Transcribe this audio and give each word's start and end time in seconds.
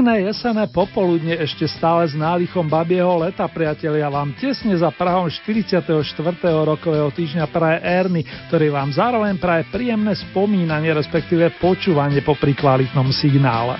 Pekné 0.00 0.32
jesené 0.32 0.64
popoludne 0.64 1.36
ešte 1.36 1.68
stále 1.68 2.08
s 2.08 2.16
nádychom 2.16 2.64
babieho 2.64 3.20
leta, 3.20 3.44
priatelia, 3.44 4.08
vám 4.08 4.32
tesne 4.32 4.72
za 4.72 4.88
Prahom 4.88 5.28
44. 5.28 5.92
rokového 6.40 7.12
týždňa 7.12 7.44
praje 7.52 7.84
Erny, 7.84 8.24
ktorý 8.48 8.72
vám 8.72 8.96
zároveň 8.96 9.36
praje 9.36 9.68
príjemné 9.68 10.16
spomínanie, 10.16 10.96
respektíve 10.96 11.52
počúvanie 11.60 12.24
po 12.24 12.32
kvalitnom 12.32 13.12
signále. 13.12 13.76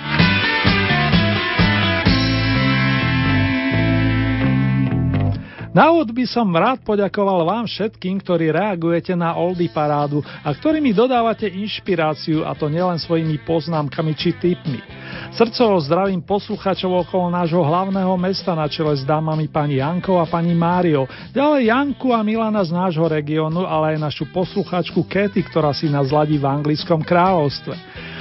Na 5.71 5.95
úvod 5.95 6.11
by 6.11 6.27
som 6.27 6.51
rád 6.51 6.83
poďakoval 6.83 7.47
vám 7.47 7.63
všetkým, 7.63 8.19
ktorí 8.19 8.51
reagujete 8.51 9.15
na 9.15 9.39
Oldy 9.39 9.71
parádu 9.71 10.19
a 10.43 10.51
ktorí 10.51 10.83
mi 10.83 10.91
dodávate 10.91 11.47
inšpiráciu 11.47 12.43
a 12.43 12.59
to 12.59 12.67
nielen 12.67 12.99
svojimi 12.99 13.39
poznámkami 13.47 14.11
či 14.19 14.35
tipmi. 14.35 14.83
Srdcovo 15.31 15.79
zdravím 15.79 16.27
posluchačov 16.27 17.07
okolo 17.07 17.31
nášho 17.31 17.63
hlavného 17.63 18.19
mesta 18.19 18.51
na 18.59 18.67
čele 18.67 18.99
s 18.99 19.07
dámami 19.07 19.47
pani 19.47 19.79
Jankou 19.79 20.19
a 20.19 20.27
pani 20.27 20.59
Máriou. 20.59 21.07
Ďalej 21.31 21.71
Janku 21.71 22.11
a 22.11 22.27
Milana 22.27 22.67
z 22.67 22.75
nášho 22.75 23.07
regiónu, 23.07 23.63
ale 23.63 23.95
aj 23.95 24.11
našu 24.11 24.27
posluchačku 24.35 25.07
Katy, 25.07 25.39
ktorá 25.47 25.71
si 25.71 25.87
nás 25.87 26.11
ladí 26.11 26.35
v 26.35 26.51
anglickom 26.51 26.99
kráľovstve. 27.07 27.79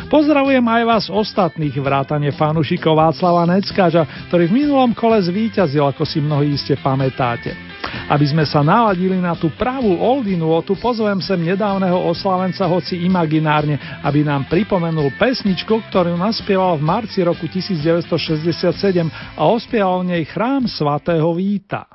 Pozdravujem 0.10 0.66
aj 0.66 0.84
vás 0.90 1.06
ostatných 1.06 1.78
vrátane 1.78 2.34
fanúšikov 2.34 2.98
Václava 2.98 3.46
Neckáža, 3.46 4.26
ktorý 4.26 4.50
v 4.50 4.66
minulom 4.66 4.90
kole 4.98 5.22
zvíťazil, 5.22 5.86
ako 5.86 6.02
si 6.02 6.18
mnohí 6.18 6.58
iste 6.58 6.74
pamätáte. 6.82 7.54
Aby 8.10 8.26
sme 8.26 8.42
sa 8.42 8.66
naladili 8.66 9.22
na 9.22 9.38
tú 9.38 9.54
pravú 9.54 10.02
oldinu, 10.02 10.50
tu 10.66 10.74
pozvem 10.82 11.22
sem 11.22 11.38
nedávneho 11.38 12.10
oslavenca, 12.10 12.66
hoci 12.66 13.06
imaginárne, 13.06 13.78
aby 14.02 14.26
nám 14.26 14.50
pripomenul 14.50 15.14
pesničku, 15.14 15.78
ktorú 15.94 16.18
naspieval 16.18 16.82
v 16.82 16.90
marci 16.90 17.22
roku 17.22 17.46
1967 17.46 19.14
a 19.38 19.42
ospieval 19.46 20.02
v 20.02 20.18
nej 20.18 20.24
chrám 20.26 20.66
svatého 20.66 21.38
Víta. 21.38 21.86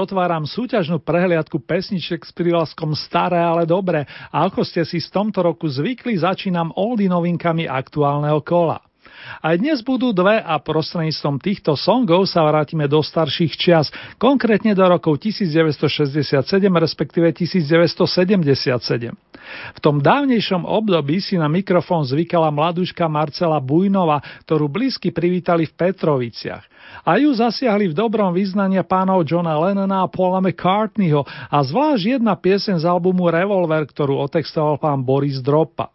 Otváram 0.00 0.48
súťažnú 0.48 1.04
prehliadku 1.04 1.60
pesniček 1.60 2.24
s 2.24 2.32
prívlaskom 2.32 2.96
Staré, 2.96 3.36
ale 3.36 3.68
dobré 3.68 4.08
a 4.32 4.48
ako 4.48 4.64
ste 4.64 4.88
si 4.88 4.96
z 4.96 5.12
tomto 5.12 5.44
roku 5.44 5.68
zvykli, 5.68 6.16
začínam 6.16 6.72
oldy 6.72 7.06
novinkami 7.06 7.68
aktuálneho 7.68 8.40
kola. 8.40 8.80
Aj 9.44 9.52
dnes 9.56 9.84
budú 9.84 10.16
dve 10.16 10.40
a 10.40 10.56
prostredníctvom 10.56 11.36
týchto 11.38 11.76
songov 11.76 12.24
sa 12.24 12.40
vrátime 12.44 12.88
do 12.88 13.04
starších 13.04 13.52
čias, 13.56 13.86
konkrétne 14.16 14.72
do 14.72 14.84
rokov 14.84 15.20
1967 15.20 16.40
respektíve 16.72 17.28
1977. 17.28 19.12
V 19.76 19.78
tom 19.82 20.00
dávnejšom 20.00 20.62
období 20.64 21.20
si 21.20 21.36
na 21.36 21.52
mikrofón 21.52 22.06
zvykala 22.08 22.48
mladuška 22.48 23.08
Marcela 23.10 23.60
Bujnova, 23.60 24.22
ktorú 24.46 24.72
blízky 24.72 25.12
privítali 25.12 25.68
v 25.68 25.76
Petroviciach 25.76 26.79
a 27.10 27.18
ju 27.18 27.34
zasiahli 27.34 27.90
v 27.90 27.98
dobrom 27.98 28.30
význania 28.30 28.86
pánov 28.86 29.26
Johna 29.26 29.58
Lennona 29.58 30.06
a 30.06 30.12
Paula 30.12 30.38
McCartneyho 30.38 31.26
a 31.26 31.58
zvlášť 31.58 32.22
jedna 32.22 32.38
piesen 32.38 32.78
z 32.78 32.86
albumu 32.86 33.26
Revolver, 33.26 33.82
ktorú 33.82 34.22
otextoval 34.30 34.78
pán 34.78 35.02
Boris 35.02 35.42
Dropa. 35.42 35.90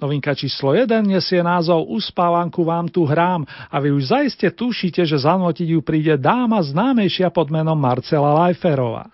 Novinka 0.00 0.32
číslo 0.32 0.72
1 0.72 1.04
nesie 1.04 1.44
názov 1.44 1.84
Uspávanku 1.92 2.64
vám 2.64 2.88
tu 2.88 3.04
hrám 3.04 3.44
a 3.44 3.76
vy 3.76 3.92
už 3.92 4.08
zaiste 4.08 4.48
tušíte, 4.48 5.04
že 5.04 5.20
zanotiť 5.20 5.76
ju 5.76 5.84
príde 5.84 6.16
dáma 6.16 6.64
známejšia 6.64 7.28
pod 7.28 7.52
menom 7.52 7.76
Marcela 7.76 8.32
Lajferová. 8.32 9.12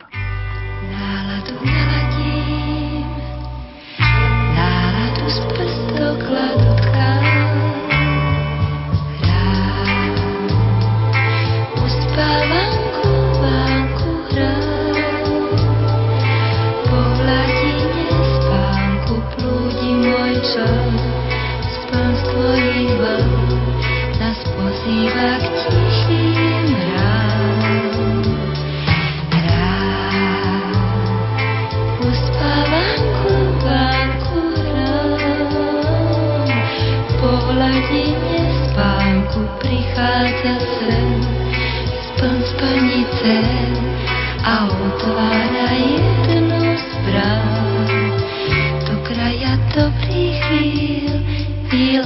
Otvára 45.00 45.72
jednu 45.72 46.76
z 46.76 46.88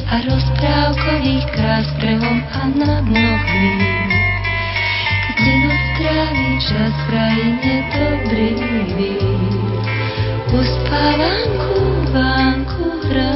a 0.06 0.14
rozprávkových 0.22 1.46
krás 1.50 1.90
brehom 1.98 2.38
a 2.54 2.62
na 2.78 3.02
dno 3.02 3.30
chvíľ. 3.50 3.82
Kde 5.26 5.54
krajine 7.10 7.74
dobrých 7.90 8.62
chvíľ, 8.62 9.26
uspávanku 10.54 11.74
vánku 12.14 12.84
hrá 13.10 13.34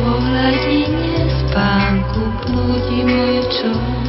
hladine 0.00 1.28
spánku 1.44 2.24
blúdi 2.48 3.04
môj 3.04 3.36
čom, 3.52 4.08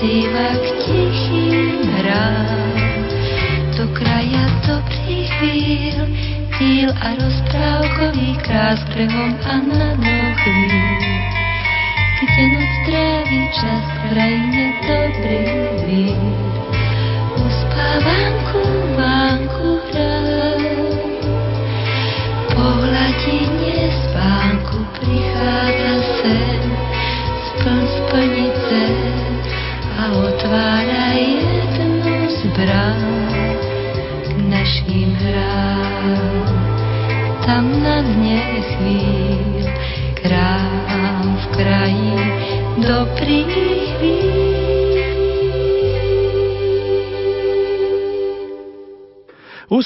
pozýva 0.00 0.56
k 0.56 0.66
tichým 0.80 1.92
hrám. 1.92 3.04
Do 3.76 3.84
kraja 3.92 4.48
dobrých 4.64 5.28
chvíľ, 5.36 6.08
chvíľ 6.56 6.88
a 7.04 7.08
rozprávkových 7.20 8.40
krás 8.40 8.80
brehom 8.96 9.36
a 9.44 9.60
na 9.60 9.92
chvíľ. 10.40 10.96
Kde 12.16 12.44
noc 12.48 12.72
tráví 12.88 13.42
čas 13.52 13.84
v 13.84 13.96
krajine 14.08 14.69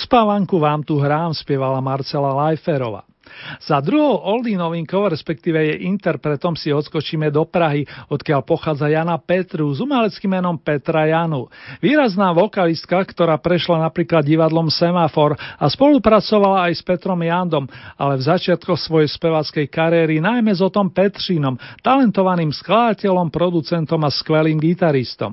Uspávanku 0.05 0.61
vám 0.61 0.85
tu 0.85 1.01
hrám, 1.01 1.33
spievala 1.33 1.81
Marcela 1.81 2.37
Lajferova. 2.37 3.09
Za 3.57 3.81
druhou 3.81 4.21
oldie 4.21 4.53
novinkou, 4.53 5.09
respektíve 5.09 5.57
jej 5.57 5.89
interpretom 5.89 6.53
si 6.53 6.69
odskočíme 6.69 7.33
do 7.33 7.49
Prahy, 7.49 7.89
odkiaľ 8.13 8.45
pochádza 8.45 8.93
Jana 8.93 9.17
Petru 9.17 9.73
s 9.73 9.81
umeleckým 9.81 10.29
menom 10.29 10.61
Petra 10.61 11.09
Janu. 11.09 11.49
Výrazná 11.81 12.37
vokalistka, 12.37 13.01
ktorá 13.01 13.41
prešla 13.41 13.81
napríklad 13.81 14.29
divadlom 14.29 14.69
Semafor 14.69 15.41
a 15.41 15.65
spolupracovala 15.73 16.69
aj 16.69 16.73
s 16.77 16.83
Petrom 16.85 17.25
Jandom, 17.25 17.65
ale 17.97 18.21
v 18.21 18.29
začiatkoch 18.29 18.77
svojej 18.77 19.09
spevackej 19.09 19.73
kariéry 19.73 20.21
najmä 20.21 20.53
s 20.53 20.61
Otom 20.61 20.93
Petřínom, 20.93 21.57
talentovaným 21.81 22.53
skladateľom, 22.53 23.33
producentom 23.33 24.05
a 24.05 24.13
skvelým 24.13 24.61
gitaristom. 24.61 25.33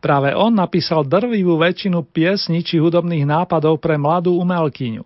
Práve 0.00 0.34
on 0.34 0.54
napísal 0.54 1.04
drvivú 1.06 1.58
väčšinu 1.58 2.02
piesní 2.10 2.62
či 2.62 2.78
hudobných 2.78 3.26
nápadov 3.26 3.78
pre 3.82 3.98
mladú 3.98 4.38
umelkyňu. 4.40 5.04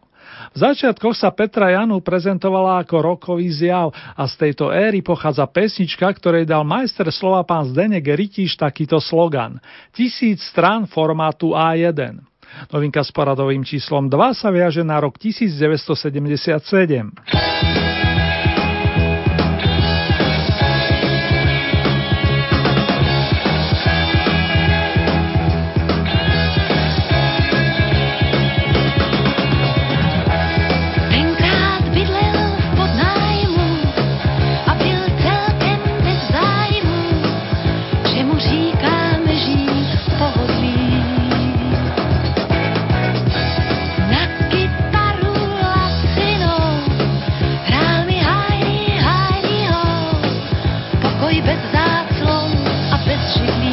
V 0.52 0.56
začiatkoch 0.58 1.14
sa 1.14 1.30
Petra 1.30 1.70
Janu 1.70 2.02
prezentovala 2.02 2.82
ako 2.82 3.14
rokový 3.14 3.46
zjav 3.52 3.94
a 3.94 4.26
z 4.26 4.34
tejto 4.46 4.74
éry 4.74 5.00
pochádza 5.00 5.46
pesnička, 5.46 6.10
ktorej 6.10 6.48
dal 6.48 6.66
majster 6.66 7.06
slova 7.14 7.46
pán 7.46 7.70
Zdenek 7.70 8.04
Rytíš 8.04 8.58
takýto 8.58 8.98
slogan. 8.98 9.62
Tisíc 9.94 10.42
strán 10.50 10.90
formátu 10.90 11.54
A1. 11.54 12.18
Novinka 12.72 13.04
s 13.04 13.12
poradovým 13.12 13.64
číslom 13.66 14.08
2 14.08 14.38
sa 14.38 14.50
viaže 14.54 14.86
na 14.86 15.02
rok 15.02 15.18
1977. 15.18 18.05
jeden 53.34 53.65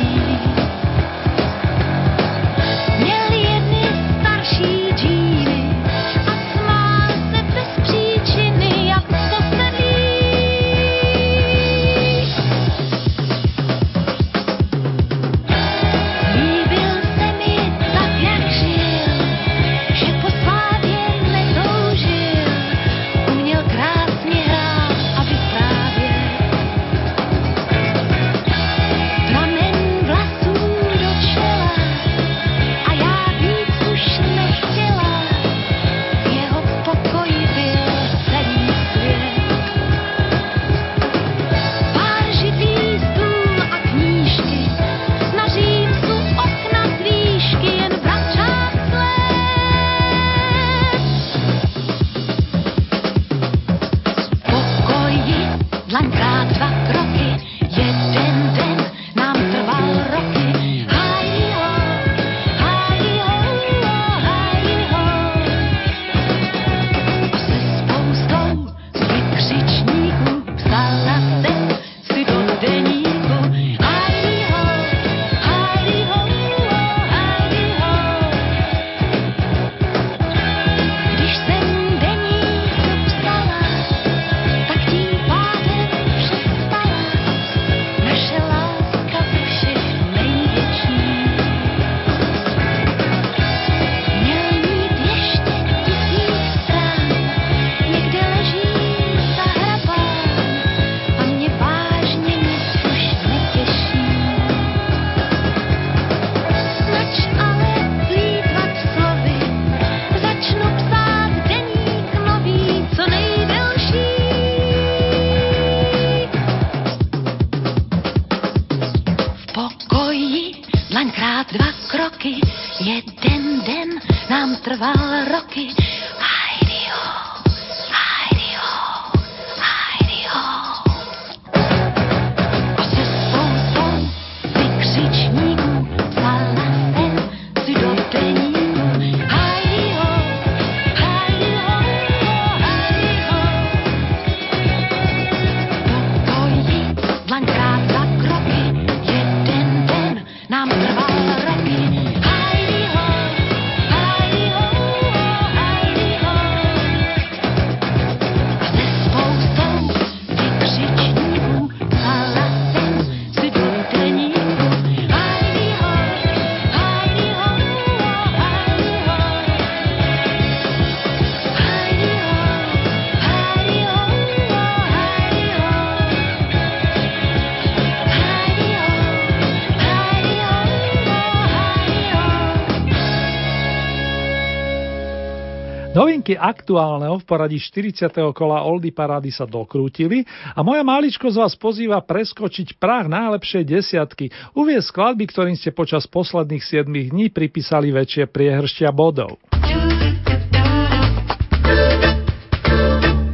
Novinky 186.23 186.39
aktuálneho 186.39 187.19
v 187.19 187.27
poradí 187.27 187.59
40. 187.59 188.07
kola 188.31 188.63
Oldy 188.63 188.95
Parády 188.95 189.27
sa 189.27 189.44
dokrútili 189.44 190.23
a 190.56 190.63
moja 190.63 190.80
máličkosť 190.80 191.35
vás 191.35 191.51
pozýva 191.59 191.99
preskočiť 191.99 192.80
prach 192.80 193.11
najlepšej 193.11 193.63
desiatky, 193.68 194.31
uvie 194.56 194.80
skladby, 194.80 195.27
ktorým 195.27 195.59
ste 195.59 195.75
počas 195.75 196.07
posledných 196.07 196.63
7 196.63 196.87
dní 196.87 197.27
pripísali 197.27 197.92
väčšie 197.92 198.31
priehrštia 198.31 198.95
bodov. 198.95 199.35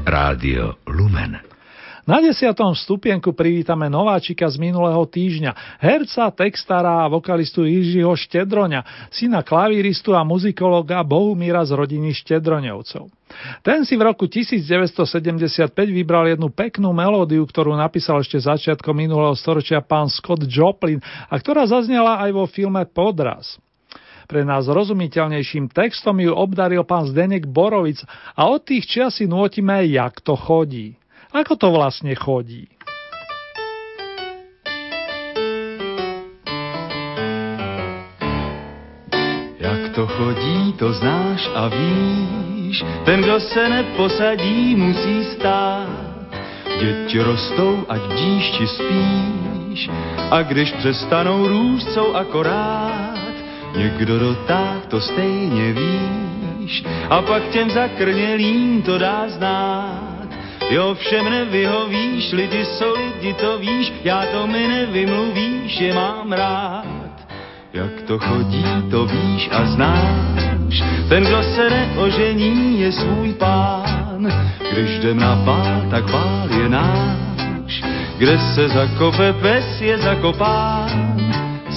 Rádio 0.09 0.81
Lumen 0.89 1.48
na 2.09 2.25
desiatom 2.25 2.73
stupienku 2.73 3.37
privítame 3.37 3.85
nováčika 3.85 4.49
z 4.49 4.57
minulého 4.57 5.05
týždňa, 5.05 5.77
herca, 5.77 6.33
textára 6.33 7.05
a 7.05 7.11
vokalistu 7.13 7.69
Jižiho 7.69 8.17
Štedroňa, 8.17 9.13
syna 9.13 9.45
klavíristu 9.45 10.17
a 10.17 10.25
muzikologa 10.25 11.05
Bohumíra 11.05 11.61
z 11.61 11.77
rodiny 11.77 12.17
Štedroňovcov. 12.17 13.13
Ten 13.61 13.85
si 13.85 13.93
v 13.93 14.09
roku 14.09 14.25
1975 14.25 15.69
vybral 15.93 16.33
jednu 16.33 16.49
peknú 16.49 16.89
melódiu, 16.89 17.45
ktorú 17.45 17.77
napísal 17.77 18.25
ešte 18.25 18.41
začiatkom 18.41 18.97
minulého 18.97 19.37
storočia 19.37 19.77
pán 19.85 20.09
Scott 20.09 20.49
Joplin 20.49 20.97
a 21.29 21.37
ktorá 21.37 21.69
zaznela 21.69 22.17
aj 22.25 22.31
vo 22.33 22.49
filme 22.49 22.89
Podraz. 22.89 23.61
Pre 24.29 24.45
nás 24.45 24.69
rozumiteľnejším 24.69 25.73
textom 25.73 26.21
ju 26.21 26.33
obdaril 26.33 26.85
pán 26.85 27.09
Zdenek 27.09 27.49
Borovic 27.49 28.01
a 28.37 28.45
od 28.45 28.61
tých 28.61 28.85
čias 28.85 29.17
si 29.17 29.25
nôtime, 29.25 29.89
jak 29.89 30.21
to 30.21 30.37
chodí. 30.37 30.98
Ako 31.29 31.61
to 31.61 31.69
vlastne 31.69 32.09
chodí? 32.17 32.65
Jak 39.61 39.81
to 39.93 40.09
chodí, 40.09 40.73
to 40.81 40.89
znáš 40.97 41.45
a 41.53 41.69
víš, 41.69 42.81
ten, 43.05 43.21
kdo 43.21 43.39
se 43.39 43.69
neposadí, 43.69 44.75
musí 44.75 45.23
stát. 45.37 45.89
Děti 46.81 47.21
rostou, 47.21 47.85
ať 47.89 48.01
bdíš 48.01 48.43
či 48.51 48.65
spíš, 48.67 49.79
a 50.31 50.41
když 50.41 50.71
přestanou 50.71 51.47
růst, 51.47 51.93
jsou 51.93 52.13
akorát. 52.13 53.19
Někdo 53.77 54.19
dotáh, 54.19 54.85
to 54.85 55.01
stejně 55.01 55.73
víš, 55.73 56.83
a 57.09 57.21
pak 57.21 57.43
těm 57.53 57.69
zakrnělým 57.69 58.81
to 58.81 58.97
dá 58.97 59.29
znát. 59.29 60.18
Jo, 60.69 60.95
všem 60.99 61.29
nevyhovíš, 61.29 62.31
lidi 62.31 62.65
jsou 62.65 62.93
lidi, 62.93 63.33
to 63.33 63.57
víš, 63.57 63.93
já 64.03 64.25
to 64.31 64.47
mi 64.47 64.67
nevymluvíš, 64.67 65.79
je 65.79 65.93
mám 65.93 66.31
rád. 66.31 66.85
Jak 67.73 68.01
to 68.07 68.19
chodí, 68.19 68.65
to 68.91 69.05
víš 69.05 69.49
a 69.51 69.65
znáš, 69.65 70.83
ten, 71.09 71.23
kdo 71.23 71.43
se 71.43 71.69
neožení, 71.69 72.81
je 72.81 72.91
svůj 72.91 73.33
pán. 73.33 74.27
Když 74.71 74.89
jdem 74.89 75.19
na 75.19 75.35
pál, 75.45 75.81
tak 75.89 76.11
pál 76.11 76.49
je 76.61 76.69
náš, 76.69 77.83
kde 78.17 78.39
se 78.39 78.69
zakope 78.69 79.33
pes, 79.33 79.81
je 79.81 79.97
zakopán. 79.97 81.17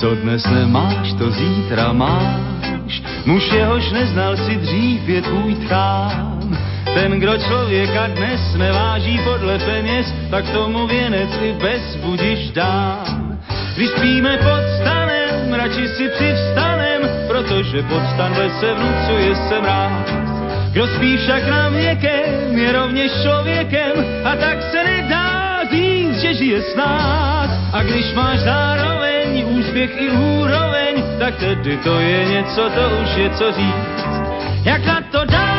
Co 0.01 0.15
dnes 0.15 0.47
nemáš, 0.47 1.13
to 1.13 1.31
zítra 1.31 1.93
máš, 1.93 3.03
muž 3.27 3.53
jehož 3.53 3.91
neznal 3.91 4.37
si 4.37 4.57
dřív, 4.57 5.09
je 5.09 5.23
tvůj 5.23 5.55
tchán. 5.55 6.59
Ten, 6.95 7.21
kdo 7.21 7.37
člověka 7.39 8.07
dnes 8.07 8.55
neváží 8.57 9.21
podle 9.25 9.59
peněz, 9.59 10.15
tak 10.31 10.51
tomu 10.51 10.87
věnec 10.87 11.31
i 11.43 11.53
bez 11.53 11.97
budiš 11.97 12.51
dám. 12.51 13.39
Když 13.77 13.89
spíme 13.89 14.37
pod 14.37 14.63
stanem, 14.81 15.55
radši 15.55 15.89
si 15.89 16.09
přivstanem, 16.09 17.01
protože 17.29 17.83
pod 17.83 18.03
stan 18.15 18.35
se 18.61 18.75
vnucuje 18.75 19.37
se 19.37 19.61
mráz. 19.61 20.11
Kdo 20.73 20.87
spí 20.87 21.17
však 21.17 21.49
na 21.49 21.69
věkem, 21.69 22.59
je 22.59 22.73
rovněž 22.73 23.13
člověkem 23.23 23.93
a 24.25 24.37
tak 24.37 24.63
se 24.63 24.85
nedá 24.85 25.59
říct, 25.73 26.21
že 26.21 26.35
žije 26.35 26.63
s 26.63 26.77
nás. 26.77 27.51
A 27.73 27.83
když 27.83 28.15
máš 28.15 28.39
zároveň 28.39 29.45
úspěch 29.49 29.91
i 30.01 30.11
úroveň, 30.11 31.03
tak 31.19 31.37
tedy 31.37 31.77
to 31.77 32.01
je 32.01 32.25
něco, 32.25 32.71
to 32.71 32.91
už 33.03 33.17
je 33.17 33.31
co 33.31 33.53
říct. 33.53 34.07
Jak 34.65 34.85
na 34.85 35.01
to 35.13 35.25
dám 35.25 35.51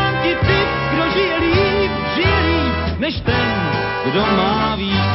než 3.04 3.20
ten, 3.22 3.72
kdo 4.06 4.20
má 4.20 4.76
víc. 4.76 5.13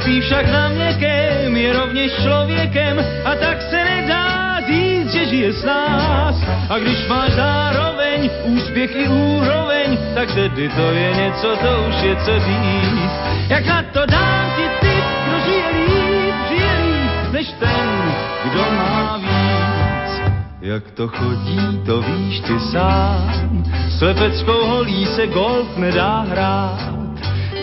Spí 0.00 0.20
však 0.20 0.52
na 0.52 0.68
měkém, 0.68 1.56
je 1.56 1.72
rovněž 1.72 2.12
člověkem 2.22 3.04
a 3.24 3.34
tak 3.34 3.62
se 3.62 3.84
nedá 3.84 4.56
říct, 4.66 5.12
že 5.12 5.26
žije 5.26 5.52
s 5.52 5.64
nás. 5.64 6.36
A 6.70 6.78
když 6.78 7.08
máš 7.08 7.30
zároveň 7.32 8.30
úspěch 8.44 8.96
i 8.96 9.08
úroveň, 9.08 9.98
tak 10.14 10.34
tedy 10.34 10.68
to 10.68 10.90
je 10.90 11.14
něco, 11.14 11.56
to 11.56 11.84
už 11.88 11.94
je 12.02 12.16
co 12.16 12.32
říct. 12.40 13.14
Jak 13.48 13.66
na 13.66 13.82
to 13.82 14.06
dám 14.06 14.50
ti 14.56 14.66
ty, 14.80 14.94
kdo 15.26 15.38
žije 15.44 15.68
líp, 15.68 16.34
žije 16.48 16.72
líp, 16.84 17.32
než 17.32 17.46
ten, 17.58 18.14
kdo 18.44 18.62
má 18.72 19.16
víc. 19.16 20.32
Jak 20.60 20.90
to 20.90 21.08
chodí, 21.08 21.80
to 21.86 22.02
víš 22.02 22.40
ty 22.40 22.60
sám, 22.60 23.64
Slepeckou 23.98 24.64
holí 24.66 25.06
se 25.06 25.26
golf 25.26 25.76
nedá 25.76 26.20
hrát, 26.20 26.99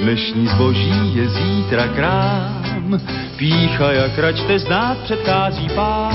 dnešní 0.01 0.47
zboží 0.47 1.15
je 1.15 1.29
zítra 1.29 1.87
krám. 1.87 2.99
Pícha 3.35 3.91
jak 3.91 4.17
račte 4.17 4.59
znát 4.59 4.97
předchází 4.97 5.69
pád, 5.75 6.13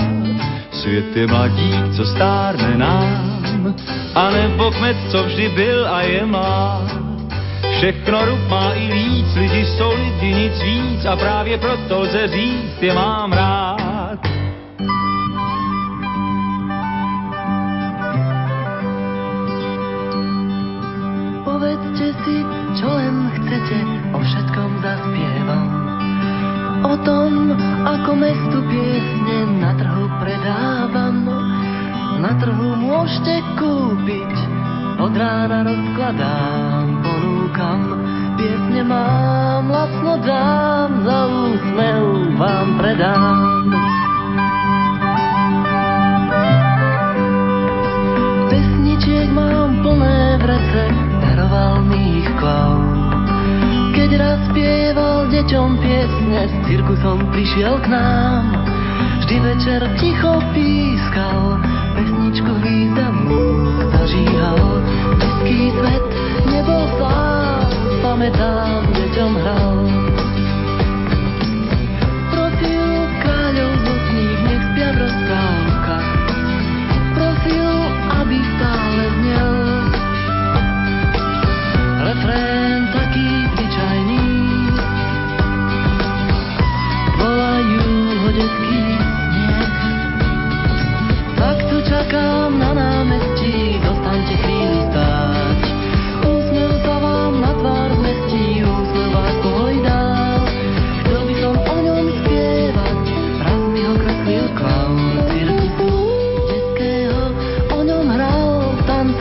svět 0.72 1.16
je 1.16 1.26
mladík, 1.26 1.94
co 1.96 2.04
stárne 2.04 2.76
nám, 2.76 3.74
a 4.14 4.30
nebo 4.30 4.70
kmet, 4.70 4.96
co 5.10 5.24
vždy 5.24 5.48
byl 5.48 5.88
a 5.88 6.02
je 6.02 6.26
má. 6.26 6.82
Všechno 7.76 8.26
rup 8.26 8.48
má 8.48 8.72
i 8.72 8.92
víc, 8.92 9.26
lidi 9.36 9.66
jsou 9.66 9.92
lidi, 9.94 10.34
nic 10.34 10.62
víc 10.62 11.04
a 11.04 11.16
právě 11.16 11.58
proto 11.58 12.00
lze 12.00 12.28
říct, 12.28 12.82
je 12.82 12.94
mám 12.94 13.32
rád. 13.32 13.71
S 57.02 57.04
cirkusom 57.04 57.34
prišiel 57.34 57.82
k 57.82 57.86
nám. 57.90 58.46
Vždy 59.26 59.36
večer 59.42 59.82
ticho 59.98 60.38
pískal, 60.54 61.58
pesničku 61.98 62.52
významnú 62.62 62.71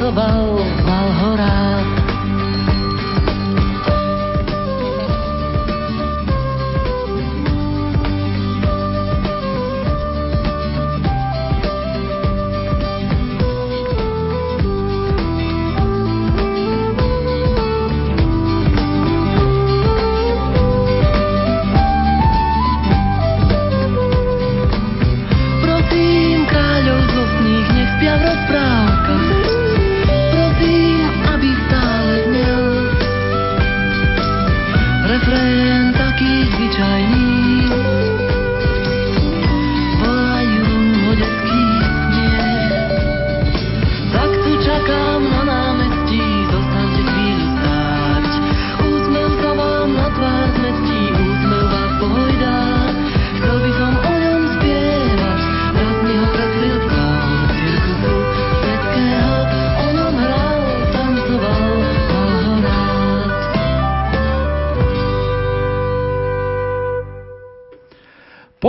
Above. 0.01 0.80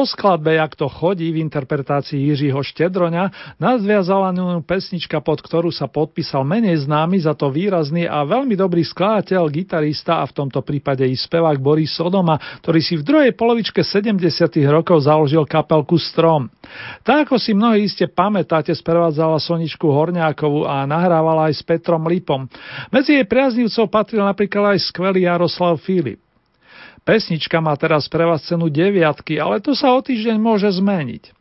Po 0.02 0.10
skladbe 0.18 0.58
Jak 0.58 0.74
to 0.74 0.90
chodí 0.90 1.30
v 1.30 1.46
interpretácii 1.46 2.34
Jiřího 2.34 2.58
Štedroňa 2.58 3.54
nás 3.62 3.86
viazala 3.86 4.34
pesnička, 4.66 5.22
pod 5.22 5.38
ktorú 5.38 5.70
sa 5.70 5.86
podpísal 5.86 6.42
menej 6.42 6.90
známy, 6.90 7.22
za 7.22 7.38
to 7.38 7.54
výrazný 7.54 8.10
a 8.10 8.26
veľmi 8.26 8.58
dobrý 8.58 8.82
skladateľ, 8.82 9.46
gitarista 9.46 10.18
a 10.18 10.26
v 10.26 10.34
tomto 10.34 10.58
prípade 10.66 11.06
i 11.06 11.14
spevák 11.14 11.54
Boris 11.62 11.94
Sodoma, 11.94 12.34
ktorý 12.34 12.82
si 12.82 12.98
v 12.98 13.06
druhej 13.06 13.30
polovičke 13.38 13.86
70. 13.86 14.18
rokov 14.66 15.06
založil 15.06 15.46
kapelku 15.46 15.94
Strom. 16.02 16.50
Tak 17.06 17.30
ako 17.30 17.38
si 17.38 17.54
mnohí 17.54 17.86
iste 17.86 18.10
pamätáte, 18.10 18.74
sprevádzala 18.74 19.38
Soničku 19.38 19.86
Horňákovú 19.86 20.66
a 20.66 20.82
nahrávala 20.82 21.46
aj 21.46 21.54
s 21.54 21.62
Petrom 21.62 22.10
Lipom. 22.10 22.50
Medzi 22.90 23.22
jej 23.22 23.26
priaznivcov 23.30 23.86
patril 23.86 24.26
napríklad 24.26 24.74
aj 24.74 24.82
skvelý 24.82 25.30
Jaroslav 25.30 25.78
Filip. 25.78 26.31
Pesnička 27.02 27.58
má 27.58 27.74
teraz 27.74 28.06
pre 28.06 28.22
vás 28.22 28.46
cenu 28.46 28.70
deviatky, 28.70 29.42
ale 29.42 29.58
to 29.58 29.74
sa 29.74 29.90
o 29.90 30.00
týždeň 30.00 30.38
môže 30.38 30.70
zmeniť. 30.78 31.34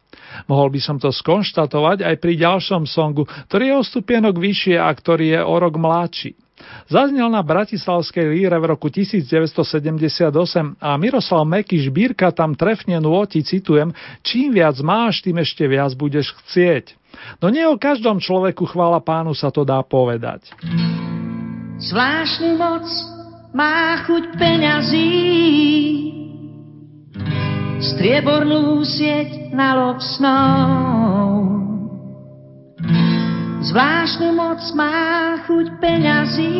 Mohol 0.47 0.73
by 0.73 0.79
som 0.81 0.97
to 0.97 1.11
skonštatovať 1.11 2.01
aj 2.07 2.15
pri 2.17 2.33
ďalšom 2.39 2.87
songu, 2.87 3.27
ktorý 3.51 3.63
je 3.69 3.75
o 3.77 3.83
stupienok 3.83 4.35
vyššie 4.39 4.79
a 4.79 4.89
ktorý 4.89 5.25
je 5.37 5.41
o 5.43 5.55
rok 5.59 5.75
mladší. 5.77 6.33
Zaznel 6.87 7.25
na 7.29 7.41
Bratislavskej 7.41 8.37
líre 8.37 8.53
v 8.61 8.65
roku 8.69 8.87
1978 8.93 10.29
a 10.77 10.89
Miroslav 10.97 11.41
Mekyš 11.45 11.89
Bírka 11.89 12.29
tam 12.29 12.53
trefne 12.53 13.01
nôti, 13.01 13.41
citujem, 13.41 13.89
čím 14.21 14.53
viac 14.53 14.77
máš, 14.85 15.25
tým 15.25 15.41
ešte 15.41 15.65
viac 15.65 15.89
budeš 15.97 16.37
chcieť. 16.45 16.93
No 17.41 17.49
nie 17.49 17.65
o 17.65 17.81
každom 17.81 18.21
človeku 18.21 18.69
chvála 18.69 19.01
pánu 19.01 19.33
sa 19.33 19.49
to 19.49 19.65
dá 19.65 19.81
povedať. 19.81 20.53
Zvláštnu 21.81 22.61
moc 22.61 22.85
má 23.51 23.99
chuť 24.07 24.39
peňazí, 24.39 25.11
striebornú 27.83 28.79
sieť 28.87 29.51
na 29.51 29.75
lob 29.75 29.99
snov. 29.99 31.29
Zvláštnu 33.61 34.35
moc 34.35 34.59
má 34.75 35.37
chuť 35.47 35.67
peňazí, 35.79 36.57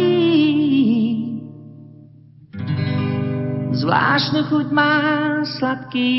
zvláštnu 3.76 4.42
chuť 4.52 4.68
má 4.72 4.94
sladký 5.60 6.12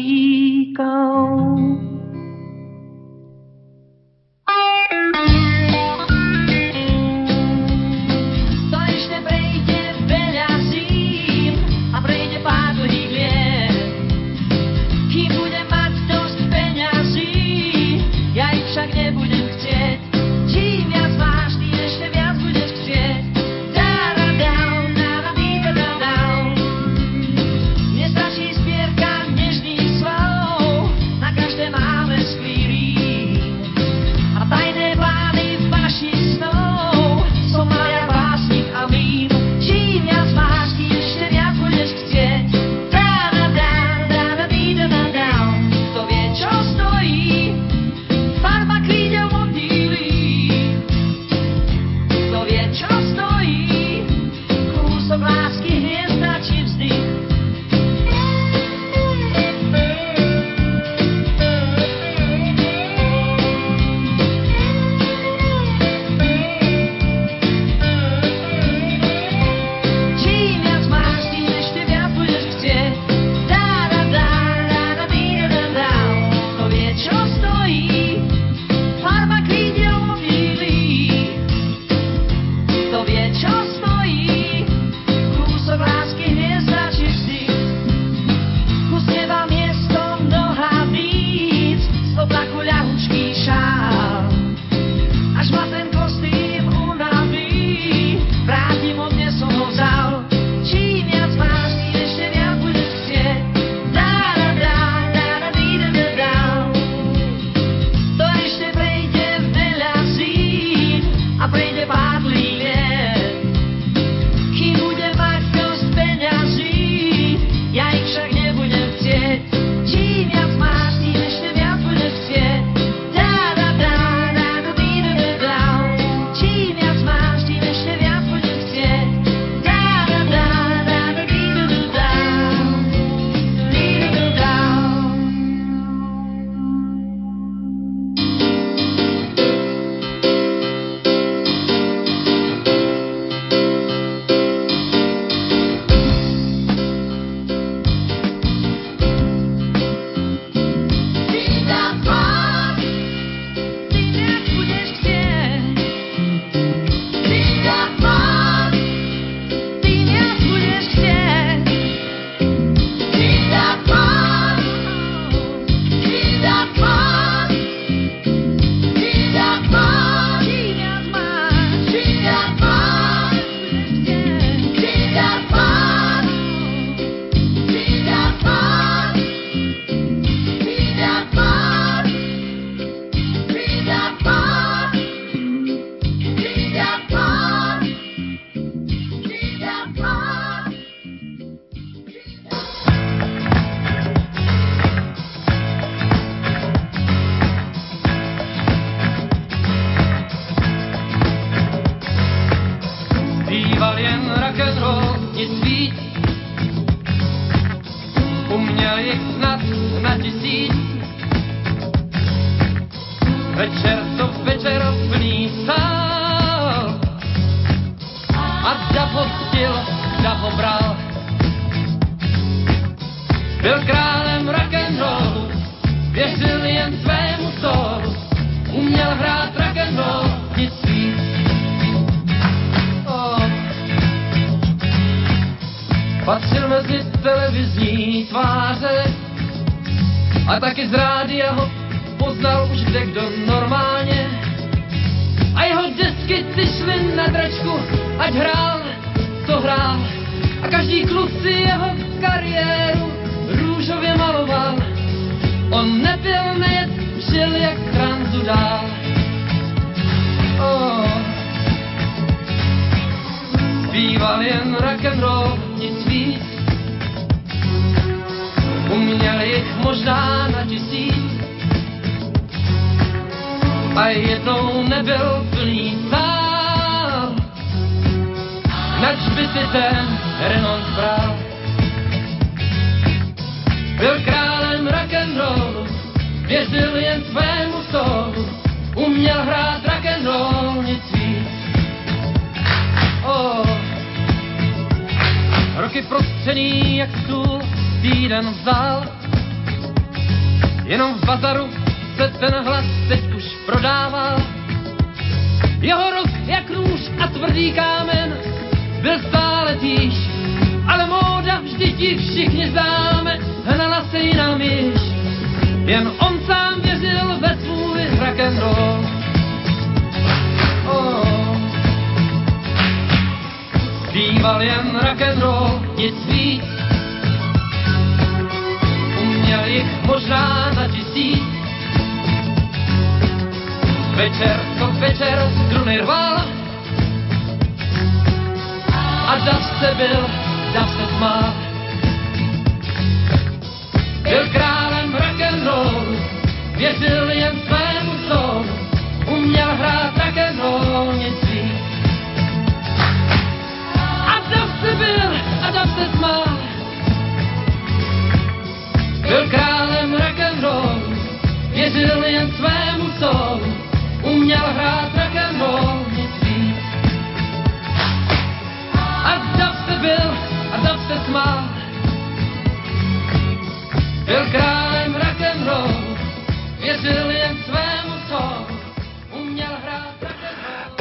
kov. 0.76 1.91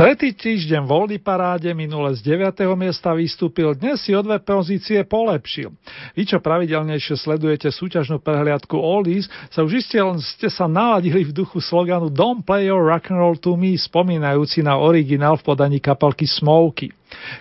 Tretí 0.01 0.33
týždeň 0.33 0.81
v 0.81 0.91
Oldy 0.97 1.17
paráde 1.21 1.69
minule 1.77 2.09
z 2.17 2.25
9. 2.33 2.57
miesta 2.73 3.13
vystúpil, 3.13 3.77
dnes 3.77 4.01
si 4.01 4.17
o 4.17 4.21
dve 4.25 4.41
pozície 4.41 4.97
polepšil. 5.05 5.69
Vy, 6.17 6.25
čo 6.25 6.41
pravidelnejšie 6.41 7.21
sledujete 7.21 7.69
súťažnú 7.69 8.17
prehliadku 8.17 8.81
Oldies, 8.81 9.29
sa 9.53 9.61
už 9.61 9.85
iste 9.85 10.01
len 10.01 10.17
ste 10.17 10.49
sa 10.49 10.65
naladili 10.65 11.21
v 11.21 11.37
duchu 11.37 11.61
sloganu 11.61 12.09
Don't 12.09 12.41
play 12.41 12.65
your 12.65 12.81
rock 12.81 13.13
and 13.13 13.21
roll 13.21 13.37
to 13.37 13.53
me, 13.53 13.77
spomínajúci 13.77 14.65
na 14.65 14.81
originál 14.81 15.37
v 15.37 15.53
podaní 15.53 15.77
kapelky 15.77 16.25
Smokey. 16.25 16.89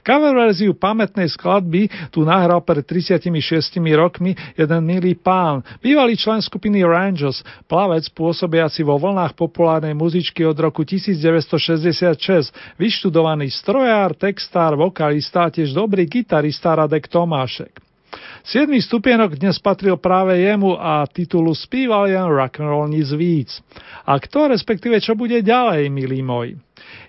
Cover 0.06 0.32
verziu 0.32 0.72
pamätnej 0.76 1.28
skladby 1.28 2.12
tu 2.14 2.24
nahral 2.24 2.62
pred 2.64 2.84
36 2.84 3.26
rokmi 3.96 4.36
jeden 4.56 4.80
milý 4.84 5.16
pán, 5.18 5.60
bývalý 5.82 6.16
člen 6.16 6.40
skupiny 6.40 6.84
Rangers, 6.86 7.42
plavec 7.66 8.06
pôsobiaci 8.14 8.86
vo 8.86 8.96
vlnách 8.96 9.36
populárnej 9.36 9.92
muzičky 9.92 10.46
od 10.46 10.56
roku 10.56 10.86
1966, 10.86 12.80
vyštudovaný 12.80 13.52
strojár, 13.52 14.16
textár, 14.16 14.76
vokalista 14.76 15.48
a 15.48 15.52
tiež 15.52 15.74
dobrý 15.74 16.06
gitarista 16.08 16.72
Radek 16.76 17.08
Tomášek. 17.08 17.89
7. 18.42 18.66
stupienok 18.82 19.38
dnes 19.38 19.62
patril 19.62 19.94
práve 19.94 20.42
jemu 20.42 20.74
a 20.74 21.06
titulu 21.06 21.54
spíval 21.54 22.10
jen 22.10 22.26
rock'n'roll 22.26 22.90
nic 22.90 23.06
víc. 23.14 23.62
A 24.02 24.18
kto, 24.18 24.50
respektíve 24.50 24.98
čo 24.98 25.14
bude 25.14 25.38
ďalej, 25.38 25.86
milí 25.92 26.18
moji? 26.24 26.58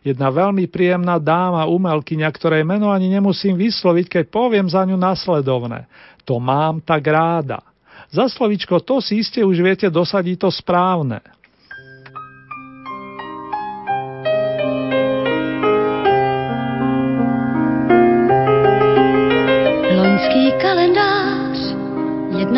Jedna 0.05 0.29
veľmi 0.29 0.69
príjemná 0.69 1.17
dáma, 1.17 1.65
umelkyňa, 1.65 2.29
ktorej 2.29 2.61
meno 2.61 2.93
ani 2.93 3.09
nemusím 3.09 3.57
vysloviť, 3.57 4.05
keď 4.21 4.23
poviem 4.29 4.67
za 4.69 4.85
ňu 4.85 4.97
nasledovné. 4.99 5.89
To 6.29 6.37
mám 6.37 6.83
tak 6.85 7.01
ráda. 7.09 7.65
Za 8.11 8.27
slovičko 8.27 8.83
to 8.83 8.99
si 8.99 9.23
iste 9.23 9.41
už 9.41 9.57
viete 9.63 9.87
dosadiť 9.89 10.37
to 10.45 10.49
správne. 10.51 11.23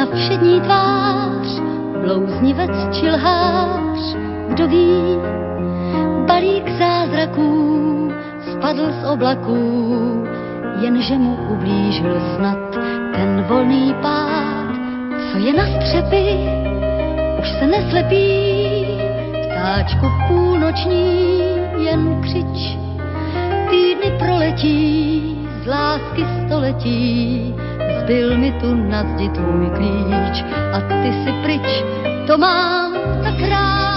Jedna 0.03 0.15
všední 0.15 0.61
tvář, 0.61 1.61
blouznivec 2.01 2.71
či 2.91 3.09
lhář, 3.09 4.15
kdo 4.49 4.67
ví, 4.67 5.17
balík 6.27 6.69
zázraků 6.79 8.11
spadl 8.51 8.91
z 9.01 9.05
oblaků, 9.13 10.27
jenže 10.81 11.17
mu 11.17 11.37
ublížil 11.51 12.21
snad 12.35 12.57
ten 13.15 13.45
volný 13.49 13.95
pád, 14.01 14.75
co 15.31 15.37
je 15.37 15.53
na 15.53 15.65
střepy, 15.65 16.37
už 17.39 17.49
se 17.59 17.67
neslepí, 17.67 18.85
ptáčku 19.49 20.05
půlnoční, 20.27 21.39
jen 21.77 22.21
křič, 22.21 22.77
týdny 23.69 24.17
proletí, 24.19 25.42
z 25.63 25.67
lásky 25.67 26.25
století, 26.45 27.55
zbyl 28.03 28.37
mi 28.37 28.51
tu 28.51 28.75
na 28.75 29.03
zdi 29.03 29.29
tvůj 29.29 29.69
klíč 29.75 30.43
a 30.73 30.79
ty 30.81 31.13
si 31.23 31.31
pryč, 31.43 31.83
to 32.27 32.37
mám 32.37 32.93
tak 33.23 33.49
ráda, 33.49 33.92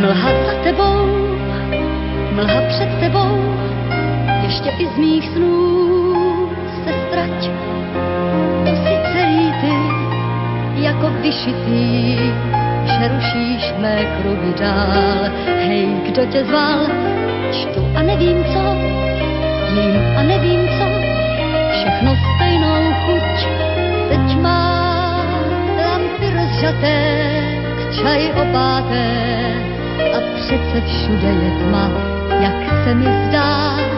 Mlha 0.00 0.32
za 0.46 0.54
tebou, 0.64 1.06
mlha 2.32 2.60
před 2.68 2.88
tebou, 3.00 3.54
ještě 4.42 4.70
i 4.78 4.86
z 4.86 4.96
mých 4.96 5.28
snů 5.28 6.48
se 6.84 6.92
strať. 7.06 7.50
To 8.64 8.70
si 8.76 8.94
celý 9.12 9.52
ty, 9.60 9.76
jako 10.82 11.10
vyšitý, 11.10 12.16
že 12.84 13.08
rušíš 13.08 13.74
mé 13.78 13.96
kruhy 14.04 14.54
dál. 14.60 15.30
Hej, 15.46 15.86
kdo 16.08 16.26
tě 16.26 16.44
zval, 16.44 16.86
čtu 17.52 17.86
a 17.96 18.02
nevím 18.02 18.44
co, 18.44 18.64
jím 19.74 20.16
a 20.16 20.22
nevím 20.22 20.68
co, 20.68 20.86
všechno 21.72 22.16
stejnou 22.34 22.82
chuť. 23.06 23.48
Teď 24.08 24.40
má 24.40 25.24
lampy 25.76 26.30
rozžaté, 26.36 26.96
k 27.76 27.94
čaji 28.02 28.32
opáté, 28.32 29.30
a 30.16 30.20
přece 30.34 30.86
všude 30.86 31.28
je 31.28 31.50
tma, 31.50 31.90
jak 32.40 32.84
se 32.84 32.94
mi 32.94 33.06
zdá, 33.28 33.89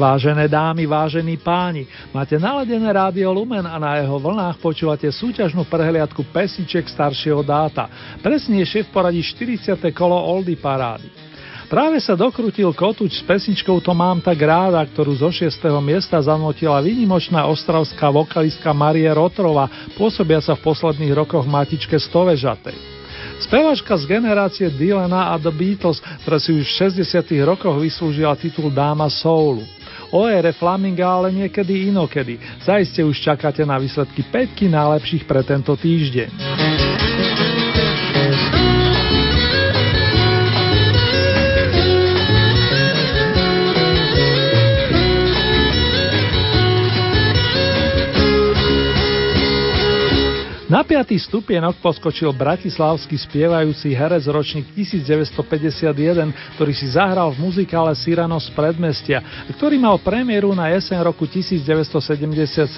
Vážené 0.00 0.48
dámy, 0.48 0.88
vážení 0.88 1.36
páni, 1.36 1.84
máte 2.08 2.40
naladené 2.40 2.88
rádio 2.88 3.36
Lumen 3.36 3.68
a 3.68 3.76
na 3.76 4.00
jeho 4.00 4.16
vlnách 4.16 4.56
počúvate 4.56 5.04
súťažnú 5.12 5.68
prehliadku 5.68 6.24
pesniček 6.32 6.88
staršieho 6.88 7.44
dáta, 7.44 7.84
presnejšie 8.24 8.88
v 8.88 8.92
poradí 8.96 9.20
40. 9.20 9.76
kolo 9.92 10.16
Oldy 10.16 10.56
parády. 10.56 11.04
Práve 11.68 12.00
sa 12.00 12.16
dokrutil 12.16 12.72
kotúč 12.72 13.20
s 13.20 13.22
pesničkou 13.28 13.76
To 13.84 13.92
mám 13.92 14.24
tak 14.24 14.40
ráda, 14.40 14.80
ktorú 14.88 15.20
zo 15.20 15.28
6. 15.28 15.52
miesta 15.84 16.16
zanotila 16.16 16.80
výnimočná 16.80 17.44
ostravská 17.52 18.08
vokalistka 18.08 18.72
Marie 18.72 19.12
Rotrova, 19.12 19.68
pôsobiaca 20.00 20.56
v 20.56 20.64
posledných 20.64 21.12
rokoch 21.12 21.44
v 21.44 21.52
matičke 21.52 22.00
Stovežatej. 22.00 22.74
Spevačka 23.44 24.00
z 24.00 24.04
generácie 24.08 24.72
Dylana 24.72 25.28
a 25.28 25.36
The 25.36 25.52
Beatles, 25.52 26.00
ktorá 26.24 26.40
si 26.40 26.56
už 26.56 26.64
v 26.64 27.04
60. 27.04 27.36
rokoch 27.44 27.76
vyslúžila 27.76 28.32
titul 28.40 28.72
Dáma 28.72 29.12
Soulu. 29.12 29.79
O 30.10 30.26
ére 30.26 30.50
Flaminga 30.52 31.06
ale 31.06 31.30
niekedy 31.30 31.86
inokedy. 31.90 32.38
Zajiste 32.66 33.06
už 33.06 33.20
čakáte 33.22 33.62
na 33.62 33.78
výsledky 33.78 34.26
5 34.26 34.66
najlepších 34.66 35.22
pre 35.24 35.46
tento 35.46 35.78
týždeň. 35.78 36.79
Na 50.70 50.86
piatý 50.86 51.18
stupienok 51.18 51.82
poskočil 51.82 52.30
bratislavský 52.30 53.18
spievajúci 53.18 53.90
herec 53.90 54.22
ročník 54.30 54.70
1951, 54.78 56.30
ktorý 56.54 56.72
si 56.78 56.94
zahral 56.94 57.34
v 57.34 57.42
muzikále 57.42 57.90
Cyrano 57.98 58.38
z 58.38 58.54
predmestia, 58.54 59.18
ktorý 59.50 59.82
mal 59.82 59.98
premiéru 59.98 60.54
na 60.54 60.70
jeseň 60.70 61.02
roku 61.02 61.26
1977 61.26 62.70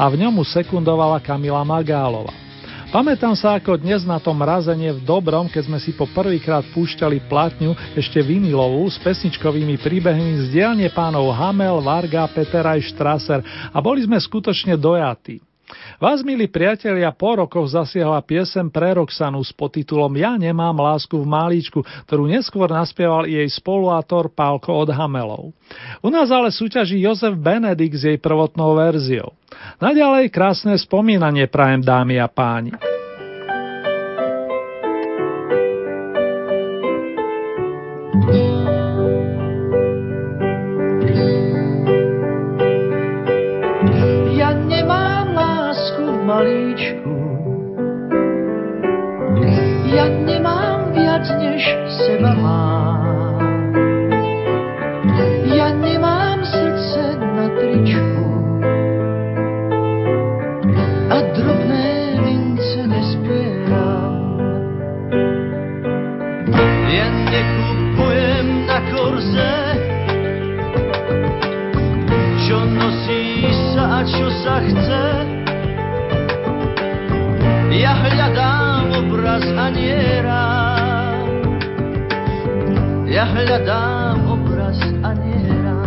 a 0.00 0.04
v 0.08 0.14
ňom 0.24 0.40
mu 0.40 0.44
sekundovala 0.48 1.20
Kamila 1.20 1.60
Magálova. 1.68 2.32
Pamätám 2.88 3.36
sa 3.36 3.60
ako 3.60 3.76
dnes 3.76 4.08
na 4.08 4.16
tom 4.16 4.40
razenie 4.40 4.96
v 4.96 5.04
dobrom, 5.04 5.52
keď 5.52 5.68
sme 5.68 5.76
si 5.84 5.92
po 5.92 6.08
prvýkrát 6.08 6.64
púšťali 6.72 7.28
platňu 7.28 7.76
ešte 7.92 8.24
vinilovú 8.24 8.88
s 8.88 8.96
pesničkovými 9.04 9.76
príbehmi 9.76 10.48
z 10.48 10.56
dielne 10.56 10.88
pánov 10.88 11.28
Hamel, 11.36 11.84
Varga, 11.84 12.24
Petera 12.32 12.80
aj 12.80 12.88
Strasser 12.88 13.44
a 13.68 13.76
boli 13.84 14.00
sme 14.00 14.16
skutočne 14.16 14.80
dojatí. 14.80 15.44
Vás, 15.98 16.24
milí 16.24 16.48
priatelia, 16.48 17.12
po 17.12 17.36
rokoch 17.36 17.68
zasiahla 17.68 18.24
piesem 18.24 18.72
pre 18.72 18.96
Roxanu 18.96 19.42
s 19.44 19.52
podtitulom 19.52 20.14
Ja 20.16 20.38
nemám 20.38 20.78
lásku 20.78 21.12
v 21.12 21.26
malíčku, 21.26 21.84
ktorú 22.08 22.24
neskôr 22.30 22.70
naspieval 22.70 23.28
jej 23.28 23.44
spoluátor 23.50 24.32
Pálko 24.32 24.72
od 24.72 24.88
Hamelov. 24.88 25.52
U 26.00 26.08
nás 26.08 26.32
ale 26.32 26.48
súťaží 26.48 27.02
Jozef 27.02 27.36
Benedikt 27.36 28.00
s 28.00 28.06
jej 28.08 28.18
prvotnou 28.18 28.78
verziou. 28.78 29.36
Naďalej 29.82 30.32
krásne 30.32 30.78
spomínanie 30.78 31.50
prajem 31.50 31.84
dámy 31.84 32.16
a 32.16 32.28
páni. 32.30 32.72
chvíličku. 46.88 47.16
Ja 49.88 50.06
nemám 50.08 50.92
viac, 50.92 51.26
než 51.40 51.62
seba 51.88 52.32
mám. 52.38 53.40
Ja 55.48 55.72
nemám 55.74 56.44
srdce 56.44 57.18
na 57.18 57.46
tričku. 57.56 58.28
A 61.08 61.16
drobné 61.34 62.20
mince 62.20 62.84
nespieram. 62.84 64.14
Ja 66.88 67.08
nekupujem 67.10 68.46
na 68.68 68.78
korze, 68.92 69.56
čo 72.44 72.60
nosí 72.76 73.48
sa 73.72 73.84
a 73.98 74.00
čo 74.04 74.28
sa 74.44 74.54
chce. 74.62 75.07
Ja 77.78 77.94
hľadám 77.94 78.90
obraz 78.90 79.46
aniera. 79.54 80.42
Ja 83.06 83.22
hľadám 83.22 84.18
obraz 84.26 84.82
aniera. 85.06 85.78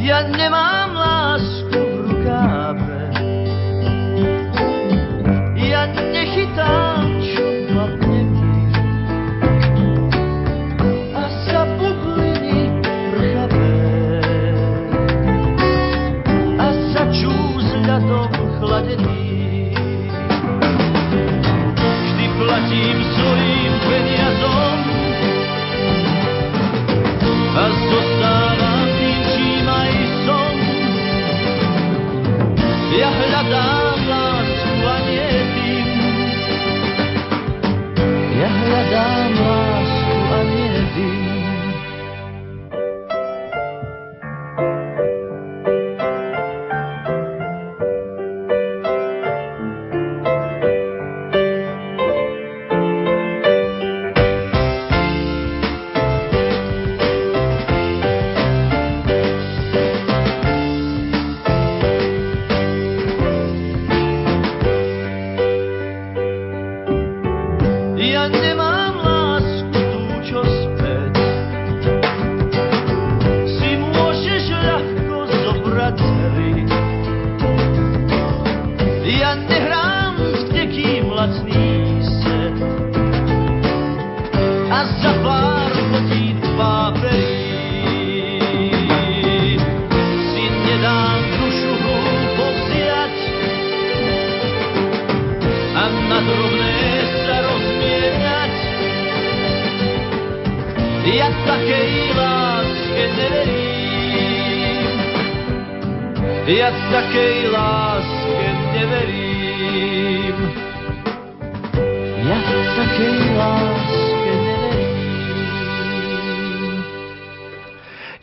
Ja 0.00 0.24
nemám 0.32 0.81
lásku 0.81 0.81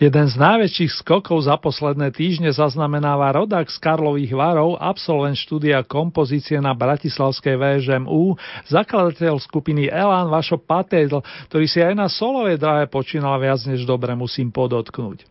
Jeden 0.09 0.25
z 0.25 0.41
najväčších 0.41 1.05
skokov 1.05 1.45
za 1.45 1.53
posledné 1.61 2.09
týždne 2.09 2.49
zaznamenáva 2.49 3.29
rodák 3.29 3.69
z 3.69 3.77
Karlových 3.77 4.33
Varov, 4.33 4.81
absolvent 4.81 5.37
štúdia 5.37 5.85
kompozície 5.85 6.57
na 6.57 6.73
Bratislavskej 6.73 7.53
VŽMU, 7.53 8.33
zakladateľ 8.65 9.37
skupiny 9.37 9.85
Elan 9.85 10.33
Vašo 10.33 10.57
Patédl, 10.57 11.21
ktorý 11.53 11.65
si 11.69 11.85
aj 11.85 11.93
na 11.93 12.09
solovej 12.09 12.57
dráhe 12.57 12.89
počínal 12.89 13.37
viac 13.37 13.61
než 13.69 13.85
dobre, 13.85 14.17
musím 14.17 14.49
podotknúť. 14.49 15.29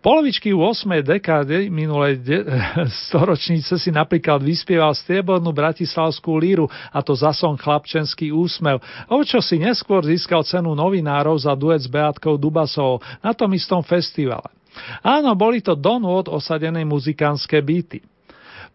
Polovičky 0.00 0.54
8. 0.54 1.02
dekády 1.02 1.68
minulej 1.68 2.22
de- 2.22 2.46
storočnice 3.08 3.76
si 3.76 3.90
napríklad 3.90 4.40
vyspieval 4.40 4.94
striebornú 4.94 5.50
bratislavskú 5.50 6.38
líru, 6.38 6.66
a 6.70 6.98
to 7.02 7.12
za 7.14 7.34
song 7.34 7.58
Chlapčenský 7.58 8.30
úsmev, 8.30 8.80
o 9.10 9.18
čo 9.26 9.42
si 9.42 9.58
neskôr 9.58 10.06
získal 10.06 10.46
cenu 10.46 10.72
novinárov 10.72 11.36
za 11.38 11.52
duet 11.58 11.82
s 11.82 11.90
Beatkou 11.90 12.38
Dubasovou 12.38 13.02
na 13.20 13.34
tom 13.34 13.50
istom 13.54 13.82
festivale. 13.82 14.48
Áno, 15.02 15.34
boli 15.34 15.58
to 15.58 15.74
Don 15.74 16.06
Wood 16.06 16.30
osadené 16.30 16.86
muzikánske 16.86 17.58
byty. 17.58 18.17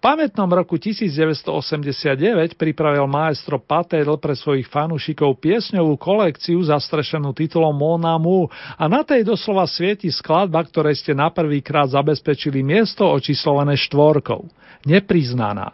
Pamätnom 0.03 0.51
roku 0.51 0.75
1989 0.75 2.59
pripravil 2.59 3.07
maestro 3.07 3.55
Patel 3.55 4.19
pre 4.19 4.35
svojich 4.35 4.67
fanúšikov 4.67 5.39
piesňovú 5.39 5.95
kolekciu 5.95 6.59
zastrešenú 6.59 7.31
titulom 7.31 7.71
Mon 7.71 8.03
Amour 8.03 8.51
a 8.75 8.91
na 8.91 9.07
tej 9.07 9.23
doslova 9.23 9.63
svieti 9.63 10.11
skladba, 10.11 10.59
ktoré 10.67 10.91
ste 10.91 11.15
na 11.15 11.31
prvýkrát 11.31 11.87
zabezpečili 11.87 12.59
miesto 12.59 13.07
očíslované 13.07 13.79
štvorkou. 13.79 14.43
Nepriznaná. 14.83 15.71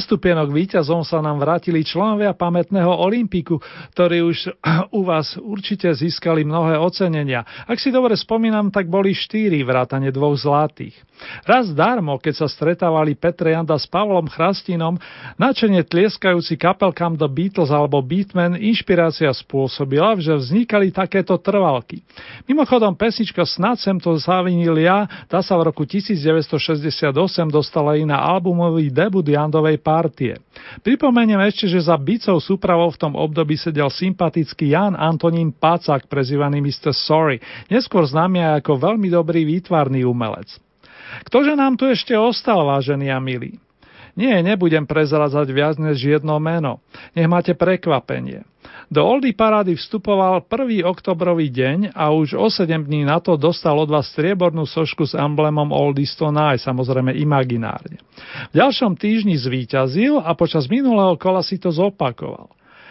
Stupienok 0.00 0.48
víťazom 0.50 1.04
sa 1.04 1.20
nám 1.20 1.38
vrátili 1.38 1.84
členovia 1.84 2.32
pamätného 2.32 2.90
Olympiku, 2.90 3.60
ktorí 3.94 4.24
už 4.24 4.50
u 5.00 5.08
vás 5.08 5.40
určite 5.40 5.88
získali 5.88 6.44
mnohé 6.44 6.76
ocenenia. 6.76 7.48
Ak 7.64 7.80
si 7.80 7.88
dobre 7.88 8.12
spomínam, 8.20 8.68
tak 8.68 8.92
boli 8.92 9.16
štyri 9.16 9.64
vrátane 9.64 10.12
dvoch 10.12 10.36
zlatých. 10.36 10.92
Raz 11.44 11.72
darmo, 11.76 12.16
keď 12.16 12.44
sa 12.44 12.48
stretávali 12.48 13.12
Petre 13.12 13.52
Janda 13.52 13.76
s 13.76 13.84
Pavlom 13.84 14.28
Chrastinom, 14.28 14.96
načene 15.36 15.84
tlieskajúci 15.84 16.56
kapelkám 16.56 17.16
The 17.16 17.28
Beatles 17.28 17.68
alebo 17.68 18.00
Beatman 18.00 18.56
inšpirácia 18.56 19.28
spôsobila, 19.32 20.16
že 20.16 20.32
vznikali 20.36 20.88
takéto 20.92 21.36
trvalky. 21.36 22.00
Mimochodom, 22.48 22.96
pesnička 22.96 23.44
Snad 23.44 23.76
sem 23.80 24.00
to 24.00 24.16
zavinil 24.16 24.76
ja, 24.80 25.04
tá 25.28 25.44
sa 25.44 25.60
v 25.60 25.68
roku 25.68 25.84
1968 25.84 27.12
dostala 27.52 28.00
i 28.00 28.04
na 28.08 28.20
albumový 28.20 28.88
debut 28.88 29.24
Jandovej 29.24 29.76
partie. 29.80 30.40
Pripomeniem 30.80 31.40
ešte, 31.44 31.68
že 31.68 31.84
za 31.84 31.96
bicou 32.00 32.40
súpravou 32.40 32.88
v 32.92 33.00
tom 33.00 33.12
období 33.12 33.60
sedel 33.60 33.92
sympatický 33.92 34.72
Jan 34.72 34.89
Antonín 34.98 35.52
Pacák, 35.54 36.06
prezývaný 36.06 36.62
Mr. 36.64 36.94
Sorry, 36.94 37.42
neskôr 37.68 38.06
známy 38.06 38.40
aj 38.40 38.54
ako 38.64 38.72
veľmi 38.90 39.08
dobrý 39.10 39.46
výtvarný 39.46 40.06
umelec. 40.06 40.60
Ktože 41.26 41.58
nám 41.58 41.74
tu 41.74 41.90
ešte 41.90 42.14
ostal, 42.14 42.62
vážení 42.62 43.10
a 43.10 43.18
milí? 43.18 43.58
Nie, 44.18 44.42
nebudem 44.42 44.84
prezradzať 44.84 45.48
viac 45.54 45.76
než 45.78 46.02
jedno 46.02 46.36
meno. 46.42 46.82
Nech 47.14 47.30
máte 47.30 47.54
prekvapenie. 47.54 48.42
Do 48.90 49.06
Oldy 49.06 49.30
parády 49.30 49.78
vstupoval 49.78 50.42
1. 50.50 50.82
oktobrový 50.82 51.46
deň 51.46 51.94
a 51.94 52.10
už 52.10 52.34
o 52.34 52.50
7 52.50 52.90
dní 52.90 53.06
na 53.06 53.22
to 53.22 53.38
dostal 53.38 53.78
od 53.78 53.86
vás 53.86 54.10
striebornú 54.10 54.66
sošku 54.66 55.06
s 55.06 55.14
emblemom 55.14 55.70
Oldies 55.70 56.18
to 56.18 56.26
samozrejme 56.58 57.14
imaginárne. 57.14 58.02
V 58.50 58.54
ďalšom 58.58 58.98
týždni 58.98 59.38
zvíťazil 59.38 60.18
a 60.18 60.34
počas 60.34 60.66
minulého 60.66 61.14
kola 61.14 61.38
si 61.46 61.62
to 61.62 61.70
zopakoval. 61.70 62.50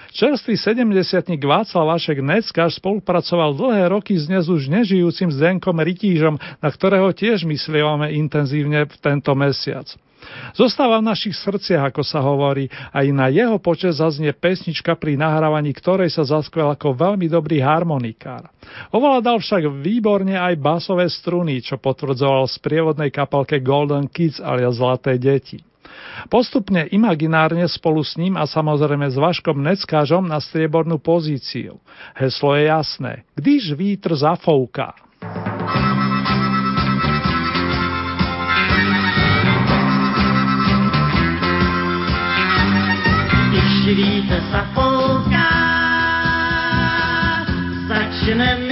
Čerstvý 0.10 0.58
70 0.58 1.38
Václav 1.38 1.86
Vašek 1.86 2.26
Neckáš 2.26 2.82
spolupracoval 2.82 3.54
dlhé 3.54 3.94
roky 3.94 4.18
s 4.18 4.26
dnes 4.26 4.50
už 4.50 4.66
nežijúcim 4.66 5.30
Zdenkom 5.30 5.78
Rytížom, 5.78 6.42
na 6.58 6.70
ktorého 6.74 7.14
tiež 7.14 7.46
myslívame 7.46 8.18
intenzívne 8.18 8.90
v 8.90 8.96
tento 8.98 9.30
mesiac. 9.38 9.86
Zostáva 10.58 10.98
v 10.98 11.14
našich 11.14 11.38
srdciach, 11.38 11.94
ako 11.94 12.02
sa 12.02 12.26
hovorí, 12.26 12.74
aj 12.90 13.06
na 13.14 13.30
jeho 13.30 13.62
počet 13.62 14.02
zaznie 14.02 14.34
pesnička, 14.34 14.98
pri 14.98 15.14
nahrávaní 15.14 15.78
ktorej 15.78 16.10
sa 16.10 16.26
zaskvel 16.26 16.74
ako 16.74 16.98
veľmi 16.98 17.30
dobrý 17.30 17.62
harmonikár. 17.62 18.50
Ovládal 18.90 19.38
však 19.38 19.70
výborne 19.78 20.34
aj 20.34 20.58
basové 20.58 21.06
struny, 21.06 21.62
čo 21.62 21.78
potvrdzoval 21.78 22.50
v 22.50 22.56
sprievodnej 22.58 23.10
kapelke 23.14 23.62
Golden 23.62 24.10
Kids 24.10 24.42
alias 24.42 24.82
Zlaté 24.82 25.22
deti. 25.22 25.69
Postupne 26.30 26.86
imaginárne 26.92 27.66
spolu 27.66 28.04
s 28.04 28.20
ním 28.20 28.38
a 28.38 28.46
samozrejme 28.46 29.10
s 29.10 29.18
Vaškom 29.18 29.60
Neckážom 29.64 30.28
na 30.28 30.38
striebornú 30.44 31.00
pozíciu. 31.02 31.80
Heslo 32.16 32.56
je 32.56 32.64
jasné. 32.70 33.14
Když 33.36 33.74
vítr 33.74 34.16
zafouká. 34.16 34.94
Když 43.50 43.98
vítr 43.98 44.40
zafouká, 44.52 45.50
začne 47.88 48.69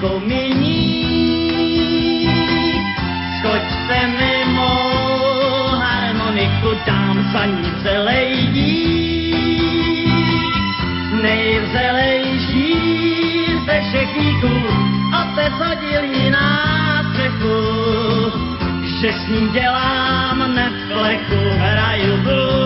pane 0.00 0.20
kominík, 0.20 1.52
skočte 3.38 4.00
mimo 4.16 4.72
harmoniku, 5.76 6.70
dám 6.86 7.30
za 7.32 7.44
ní 7.46 7.72
celej 7.82 8.46
dík. 8.52 9.34
Nejvzelejší 11.22 12.74
ze 13.66 13.80
všech 13.80 14.08
díků, 14.18 14.54
otec 15.22 15.52
hodil 15.52 16.04
ji 16.04 16.30
na 16.30 16.48
střechu, 17.10 17.60
že 19.00 19.12
s 19.12 19.28
ním 19.28 19.52
dělám 19.52 20.54
neflechu, 20.54 21.40
hraju 21.58 22.16
blues, 22.16 22.59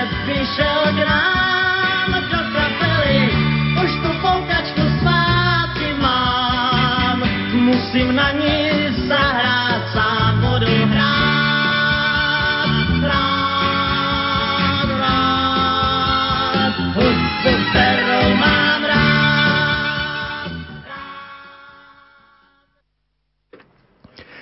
že 0.00 0.08
by 0.26 0.38
šel 0.56 0.82
k 0.96 0.98
nám 1.04 2.12
do 2.32 2.40
kapely, 2.56 3.20
už 3.84 3.90
tu 4.00 4.10
poukačku 4.24 4.82
zpátky 5.00 5.88
mám, 6.00 7.20
musím 7.52 8.16
na 8.16 8.32
ní 8.32 8.49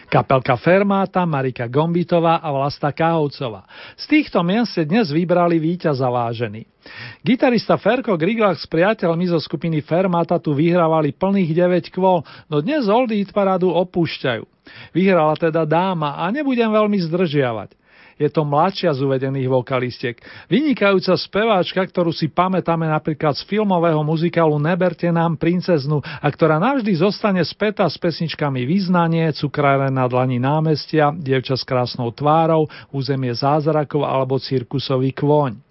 Kapelka 0.08 0.56
Fermáta, 0.56 1.28
Marika 1.28 1.68
Gombitová 1.68 2.40
a 2.40 2.48
Vlasta 2.48 2.88
Káhovcová. 2.96 3.68
Z 3.92 4.08
týchto 4.08 4.40
mien 4.40 4.64
ste 4.64 4.88
dnes 4.88 5.12
vybrali 5.12 5.60
víťaza 5.60 6.08
vážený. 6.08 6.64
Gitarista 7.20 7.76
Ferko 7.76 8.16
Griglach 8.16 8.56
s 8.56 8.64
priateľmi 8.64 9.28
zo 9.28 9.36
skupiny 9.36 9.84
Fermata 9.84 10.40
tu 10.40 10.56
vyhrávali 10.56 11.12
plných 11.12 11.52
9 11.52 11.92
kvôl, 11.92 12.24
no 12.48 12.64
dnes 12.64 12.88
Oldie 12.88 13.28
parádu 13.28 13.68
opúšťajú. 13.68 14.48
Vyhrala 14.96 15.36
teda 15.36 15.68
dáma 15.68 16.16
a 16.16 16.32
nebudem 16.32 16.72
veľmi 16.72 16.98
zdržiavať. 17.04 17.77
Je 18.18 18.26
to 18.26 18.42
mladšia 18.42 18.90
z 18.90 19.06
uvedených 19.06 19.46
vokalistiek. 19.46 20.18
Vynikajúca 20.50 21.14
speváčka, 21.14 21.86
ktorú 21.86 22.10
si 22.10 22.26
pamätáme 22.26 22.90
napríklad 22.90 23.38
z 23.38 23.46
filmového 23.46 24.02
muzikálu 24.02 24.58
Neberte 24.58 25.06
nám 25.14 25.38
princeznu 25.38 26.02
a 26.02 26.26
ktorá 26.26 26.58
navždy 26.58 26.98
zostane 26.98 27.40
spätá 27.46 27.86
s 27.86 27.94
pesničkami 27.94 28.66
Význanie, 28.66 29.30
Cukráre 29.30 29.86
na 29.94 30.10
dlani 30.10 30.42
námestia, 30.42 31.14
Dievča 31.14 31.54
s 31.54 31.62
krásnou 31.62 32.10
tvárou, 32.10 32.66
Územie 32.90 33.30
zázrakov 33.30 34.02
alebo 34.02 34.42
Cirkusový 34.42 35.14
kôň. 35.14 35.68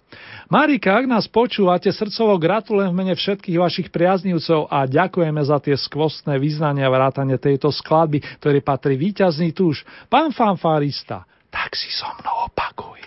Marika, 0.48 0.96
ak 0.96 1.04
nás 1.04 1.28
počúvate, 1.28 1.92
srdcovo 1.92 2.40
gratulujem 2.40 2.88
v 2.88 2.96
mene 2.96 3.12
všetkých 3.12 3.60
vašich 3.60 3.88
priaznivcov 3.92 4.72
a 4.72 4.88
ďakujeme 4.88 5.44
za 5.44 5.60
tie 5.60 5.76
skvostné 5.76 6.40
vyznania 6.40 6.88
vrátane 6.88 7.36
tejto 7.36 7.68
skladby, 7.68 8.24
ktorý 8.40 8.64
patrí 8.64 8.96
víťazný 8.96 9.52
tuž. 9.52 9.84
Pán 10.08 10.32
fanfárista, 10.32 11.28
tak 11.50 11.76
si 11.76 11.90
so 11.90 12.06
mnou 12.20 12.48
opakuj. 12.48 13.00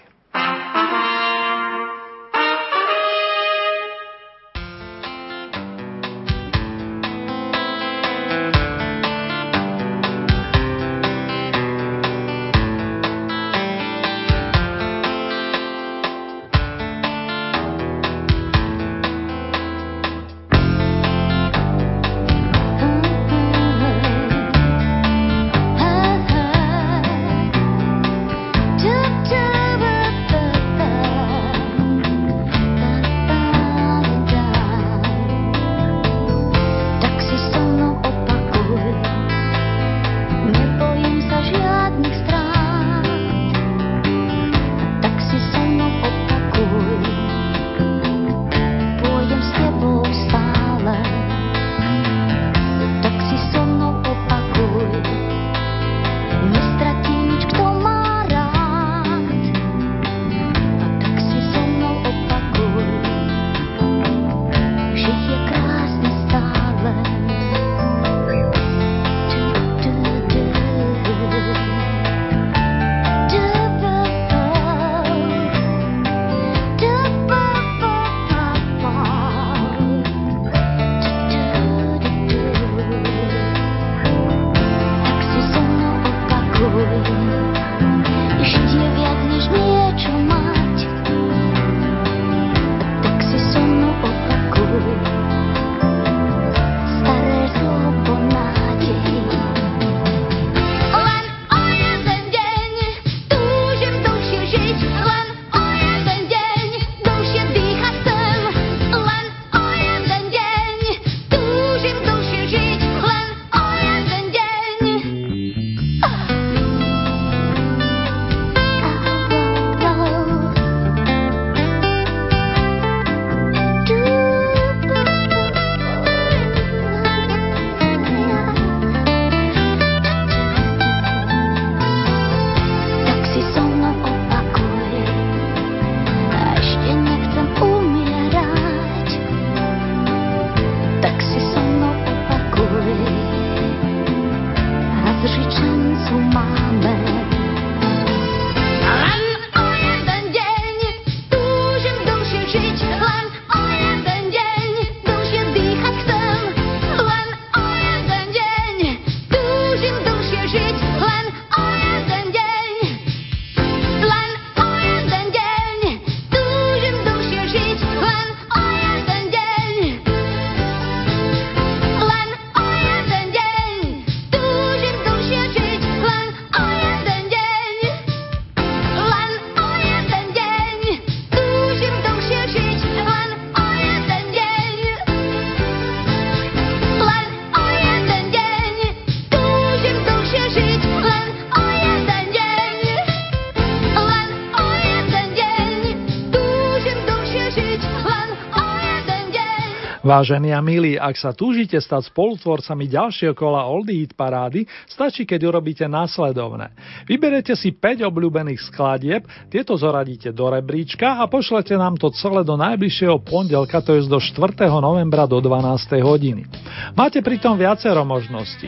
Vážení 200.11 200.51
a 200.51 200.59
milí, 200.59 200.99
ak 200.99 201.15
sa 201.15 201.31
túžite 201.31 201.79
stať 201.79 202.11
spolutvorcami 202.11 202.83
ďalšieho 202.83 203.31
kola 203.31 203.63
Oldie 203.63 204.03
Hit 204.03 204.11
parády, 204.11 204.67
stačí, 204.83 205.23
keď 205.23 205.47
urobíte 205.47 205.87
následovné. 205.87 206.75
Vyberete 207.07 207.55
si 207.55 207.71
5 207.71 208.11
obľúbených 208.11 208.59
skladieb, 208.59 209.23
tieto 209.47 209.79
zoradíte 209.79 210.35
do 210.35 210.51
rebríčka 210.51 211.23
a 211.23 211.31
pošlete 211.31 211.79
nám 211.79 211.95
to 211.95 212.11
celé 212.11 212.43
do 212.43 212.59
najbližšieho 212.59 213.23
pondelka, 213.23 213.79
to 213.79 213.95
je 213.95 214.03
do 214.03 214.19
4. 214.19 214.67
novembra 214.83 215.23
do 215.23 215.39
12. 215.39 215.79
hodiny. 216.03 216.43
Máte 216.91 217.23
pritom 217.23 217.55
viacero 217.55 218.03
možností. 218.03 218.67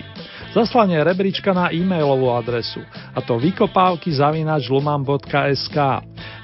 Zaslanie 0.53 1.01
rebríčka 1.01 1.49
na 1.49 1.73
e-mailovú 1.73 2.29
adresu, 2.29 2.85
a 3.09 3.19
to 3.25 3.41
vykopávky 3.41 4.13
luman.sk. 4.69 5.77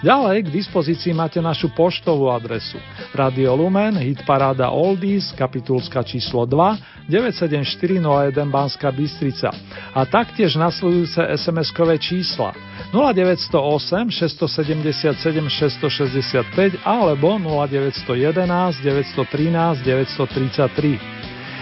Ďalej 0.01 0.37
k 0.43 0.49
dispozícii 0.49 1.13
máte 1.13 1.37
našu 1.37 1.69
poštovú 1.77 2.33
adresu 2.33 2.81
Radio 3.13 3.53
Lumen, 3.53 3.93
hit 4.01 4.25
paráda 4.25 4.73
Oldies, 4.73 5.29
kapitulska 5.37 6.01
číslo 6.01 6.49
2, 6.49 7.05
97401 7.05 8.49
Banská 8.49 8.89
Bystrica 8.89 9.53
a 9.93 10.01
taktiež 10.09 10.57
nasledujúce 10.57 11.21
SMS-kové 11.37 12.01
čísla 12.01 12.57
0908 12.89 14.09
677 14.09 15.13
665 15.53 16.81
alebo 16.81 17.37
0911 17.37 18.81
913 18.81 19.85
933. 19.85 21.18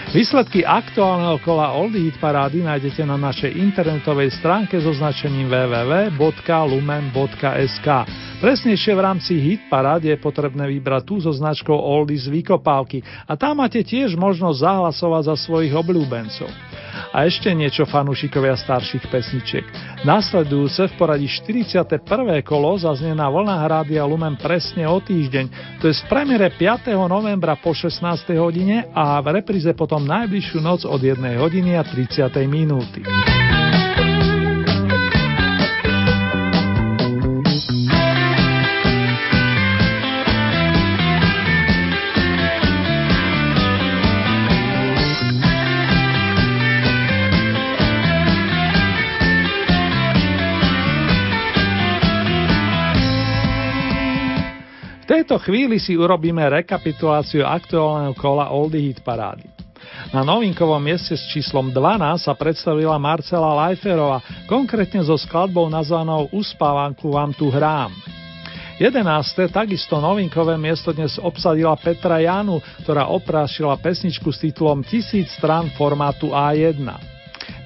Výsledky 0.07 0.63
aktuálneho 0.63 1.35
kola 1.43 1.75
Oldie 1.75 2.07
Hit 2.07 2.15
parády 2.15 2.63
nájdete 2.63 3.03
na 3.03 3.19
našej 3.19 3.59
internetovej 3.59 4.31
stránke 4.39 4.79
so 4.79 4.95
značením 4.95 5.51
www.lumen.sk. 5.51 6.17
Presnejšie 8.39 8.95
v 8.95 9.01
rámci 9.03 9.35
Hit 9.35 9.67
parád 9.67 10.07
je 10.07 10.15
potrebné 10.15 10.63
vybrať 10.71 11.03
tú 11.03 11.19
so 11.19 11.35
značkou 11.35 11.75
Oldies 11.75 12.23
Vykopálky 12.31 13.03
a 13.27 13.35
tam 13.35 13.59
máte 13.59 13.83
tiež 13.83 14.15
možnosť 14.15 14.63
zahlasovať 14.63 15.27
za 15.27 15.35
svojich 15.43 15.75
obľúbencov. 15.75 16.47
A 17.18 17.26
ešte 17.26 17.49
niečo 17.49 17.89
fanúšikovia 17.89 18.53
starších 18.53 19.09
pesničiek. 19.09 19.65
Nasledujúce 20.05 20.86
v 20.86 20.93
poradí 21.01 21.26
41. 21.26 22.05
kolo 22.45 22.78
zaznie 22.78 23.18
na 23.18 23.26
vlnách 23.26 23.63
Rádia 23.65 24.05
Lumen 24.05 24.38
presne 24.38 24.86
o 24.86 25.01
týždeň, 25.01 25.49
to 25.82 25.89
je 25.89 25.97
z 25.97 26.05
premiére 26.05 26.53
5. 26.53 26.93
novembra 27.09 27.57
po 27.57 27.74
16. 27.74 28.05
hodine 28.38 28.93
a 28.93 29.18
v 29.26 29.41
repríze 29.41 29.74
potom 29.74 30.05
najbližšiu 30.05 30.61
noc 30.61 30.86
od 30.86 31.01
1 31.01 31.18
hodiny 31.41 31.74
a 31.74 31.82
30. 31.82 32.30
minúty. 32.45 33.01
Tejto 55.28 55.43
chvíli 55.43 55.75
si 55.75 55.99
urobíme 55.99 56.39
rekapituláciu 56.39 57.43
aktuálneho 57.43 58.15
kola 58.15 58.47
Oldie 58.47 58.80
Hit 58.80 59.03
parády. 59.03 59.43
Na 60.15 60.23
novinkovom 60.23 60.80
mieste 60.80 61.19
s 61.19 61.28
číslom 61.28 61.67
12 61.75 62.23
sa 62.23 62.32
predstavila 62.32 62.95
Marcela 62.95 63.51
Leiferova, 63.67 64.23
konkrétne 64.47 65.03
so 65.03 65.19
skladbou 65.19 65.67
nazvanou 65.67 66.32
Uspávanku 66.32 67.11
vám 67.11 67.36
tu 67.36 67.51
hrám. 67.51 67.91
11. 68.80 69.51
takisto 69.51 69.99
novinkové 69.99 70.55
miesto 70.55 70.95
dnes 70.95 71.19
obsadila 71.19 71.75
Petra 71.75 72.23
Janu, 72.23 72.63
ktorá 72.88 73.11
oprášila 73.11 73.75
pesničku 73.75 74.32
s 74.32 74.39
titulom 74.39 74.80
Tisíc 74.80 75.28
strán 75.36 75.67
formátu 75.75 76.32
A1. 76.32 76.88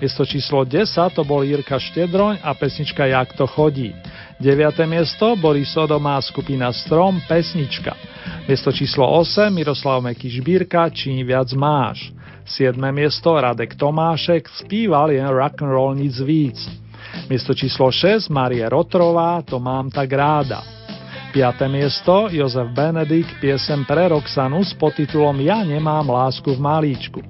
Miesto 0.01 0.25
číslo 0.25 0.65
10 0.65 1.13
to 1.13 1.21
bol 1.21 1.45
Jirka 1.45 1.77
Štedroň 1.77 2.41
a 2.41 2.57
pesnička 2.57 3.05
Jak 3.05 3.37
to 3.37 3.45
chodí. 3.45 3.93
9. 4.41 4.89
miesto 4.89 5.37
Boris 5.37 5.69
Odomá 5.77 6.17
skupina 6.17 6.73
Strom, 6.73 7.21
pesnička. 7.29 7.93
Miesto 8.49 8.73
číslo 8.73 9.05
8 9.05 9.53
Miroslav 9.53 10.01
Meky 10.01 10.33
Žbírka, 10.33 10.89
Čím 10.89 11.21
viac 11.29 11.53
máš. 11.53 12.09
7. 12.49 12.73
miesto 12.89 13.37
Radek 13.37 13.77
Tomášek, 13.77 14.49
spíval 14.49 15.13
jen 15.13 15.29
roll 15.61 15.93
nic 15.93 16.17
víc. 16.25 16.57
Miesto 17.29 17.53
číslo 17.53 17.93
6 17.93 18.33
Marie 18.33 18.65
Rotrová, 18.65 19.45
To 19.45 19.61
mám 19.61 19.93
tak 19.93 20.09
ráda. 20.09 20.65
5. 21.37 21.69
miesto 21.69 22.25
Jozef 22.33 22.73
Benedik, 22.73 23.29
piesem 23.37 23.85
pre 23.85 24.09
Roxanu 24.09 24.65
s 24.65 24.73
podtitulom 24.73 25.37
Ja 25.45 25.61
nemám 25.61 26.09
lásku 26.09 26.49
v 26.49 26.57
malíčku. 26.57 27.21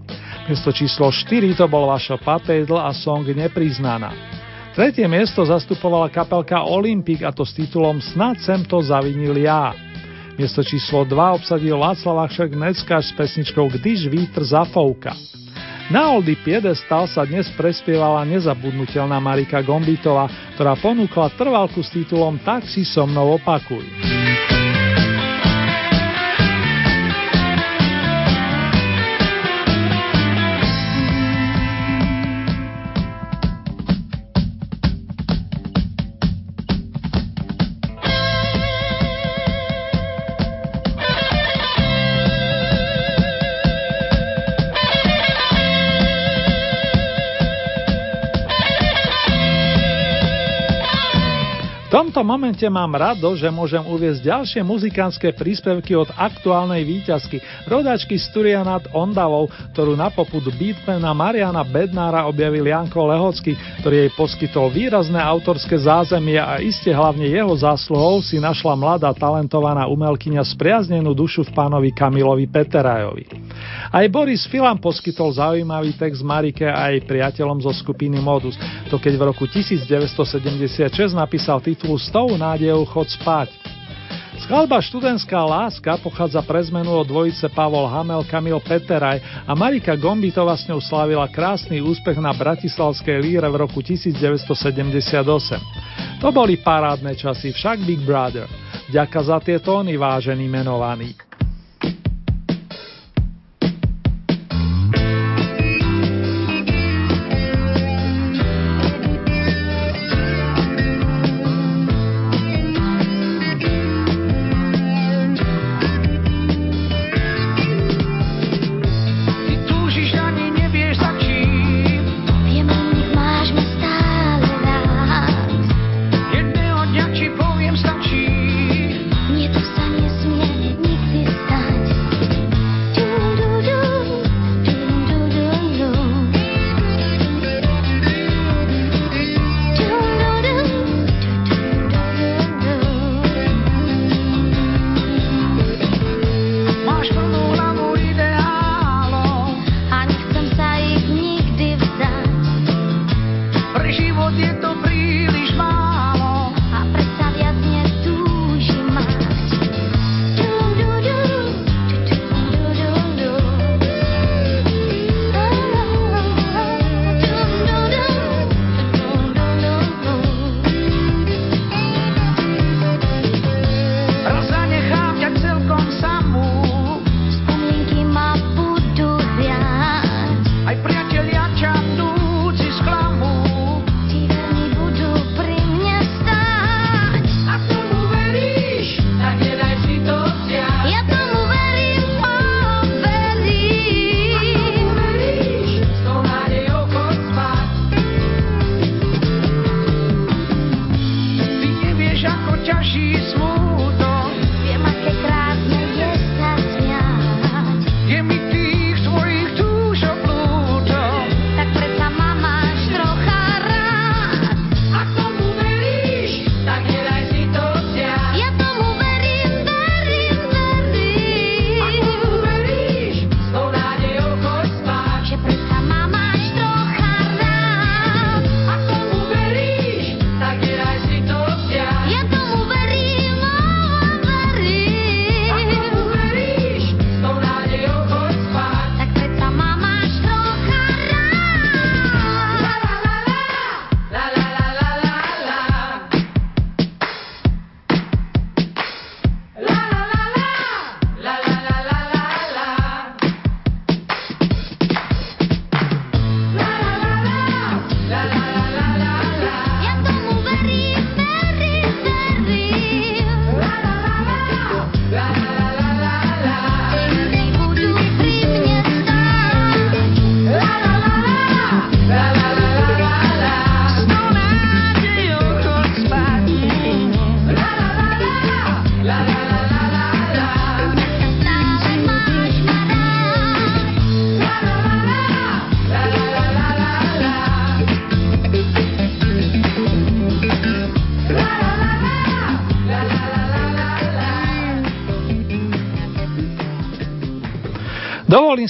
Miesto 0.47 0.71
číslo 0.71 1.11
4 1.11 1.59
to 1.59 1.67
bol 1.67 1.91
Vašo 1.91 2.15
Patejdl 2.23 2.79
a 2.79 2.95
song 2.95 3.27
Nepriznaná. 3.27 4.40
Tretie 4.71 5.03
miesto 5.03 5.43
zastupovala 5.43 6.07
kapelka 6.07 6.63
Olympic 6.63 7.19
a 7.27 7.35
to 7.35 7.43
s 7.43 7.51
titulom 7.51 7.99
Snad 7.99 8.39
sem 8.39 8.63
to 8.63 8.79
zavinil 8.79 9.35
ja. 9.35 9.75
Miesto 10.39 10.63
číslo 10.63 11.03
2 11.03 11.35
obsadil 11.35 11.75
Václav 11.75 12.23
Ašek 12.23 12.55
Neckáš 12.55 13.11
s 13.11 13.15
pesničkou 13.19 13.67
Když 13.67 14.07
vítr 14.07 14.47
zafouka. 14.47 15.11
Na 15.91 16.15
Oldy 16.15 16.39
Piedestal 16.39 17.03
sa 17.11 17.27
dnes 17.27 17.51
prespievala 17.59 18.23
nezabudnutelná 18.23 19.19
Marika 19.19 19.59
Gombitová, 19.59 20.31
ktorá 20.55 20.79
ponúkla 20.79 21.35
trvalku 21.35 21.83
s 21.83 21.91
titulom 21.91 22.39
Tak 22.39 22.63
si 22.63 22.87
so 22.87 23.03
mnou 23.03 23.35
opakuj. 23.35 23.83
Tomto 52.11 52.27
momente 52.27 52.67
mám 52.67 52.91
rado, 52.91 53.31
že 53.39 53.47
môžem 53.47 53.79
uviezť 53.87 54.19
ďalšie 54.27 54.61
muzikánske 54.67 55.31
príspevky 55.31 55.95
od 55.95 56.11
aktuálnej 56.11 56.83
výťazky, 56.83 57.39
rodačky 57.71 58.19
z 58.19 58.27
Turia 58.35 58.67
nad 58.67 58.83
Ondavou, 58.91 59.47
ktorú 59.71 59.95
na 59.95 60.11
poput 60.11 60.43
beatmana 60.59 61.15
Mariana 61.15 61.63
Bednára 61.63 62.27
objavil 62.27 62.67
Janko 62.67 63.07
Lehocký, 63.07 63.55
ktorý 63.79 63.95
jej 63.95 64.11
poskytol 64.11 64.67
výrazné 64.75 65.23
autorské 65.23 65.79
zázemie 65.79 66.35
a 66.35 66.59
iste 66.59 66.91
hlavne 66.91 67.31
jeho 67.31 67.55
zásluhou 67.55 68.19
si 68.19 68.43
našla 68.43 68.75
mladá 68.75 69.15
talentovaná 69.15 69.87
umelkyňa 69.87 70.43
spriaznenú 70.51 71.15
dušu 71.15 71.47
v 71.47 71.55
pánovi 71.55 71.95
Kamilovi 71.95 72.43
Peterajovi. 72.43 73.23
Aj 73.87 74.03
Boris 74.11 74.43
Filan 74.51 74.83
poskytol 74.83 75.31
zaujímavý 75.31 75.95
text 75.95 76.27
Marike 76.27 76.67
a 76.67 76.91
jej 76.91 77.07
priateľom 77.07 77.63
zo 77.63 77.71
skupiny 77.71 78.19
Modus, 78.19 78.59
to 78.91 78.99
keď 78.99 79.15
v 79.15 79.23
roku 79.31 79.47
1976 79.47 80.75
napísal 81.15 81.63
titul 81.63 82.00
S 82.01 82.09
tou 82.09 82.33
nádejou 82.33 82.81
chod 82.89 83.13
spať. 83.13 83.53
Skladba 84.41 84.81
Študentská 84.81 85.37
láska 85.45 86.01
pochádza 86.01 86.41
pre 86.41 86.57
zmenu 86.65 86.89
od 86.97 87.05
dvojice 87.05 87.45
Pavol 87.53 87.85
Hamel, 87.85 88.25
Kamil 88.25 88.57
Peteraj 88.57 89.21
a 89.45 89.53
Marika 89.53 89.93
Gombitová 89.93 90.57
s 90.57 90.65
ňou 90.65 90.81
slávila 90.81 91.29
krásny 91.29 91.77
úspech 91.77 92.17
na 92.17 92.33
Bratislavskej 92.33 93.21
líre 93.21 93.45
v 93.45 93.61
roku 93.61 93.85
1978. 93.85 95.21
To 96.25 96.33
boli 96.33 96.57
parádne 96.57 97.13
časy, 97.13 97.53
však 97.53 97.85
Big 97.85 98.01
Brother. 98.01 98.49
Ďaka 98.89 99.19
za 99.21 99.37
tie 99.45 99.61
tóny, 99.61 99.93
vážený 99.93 100.49
menovaný. 100.49 101.30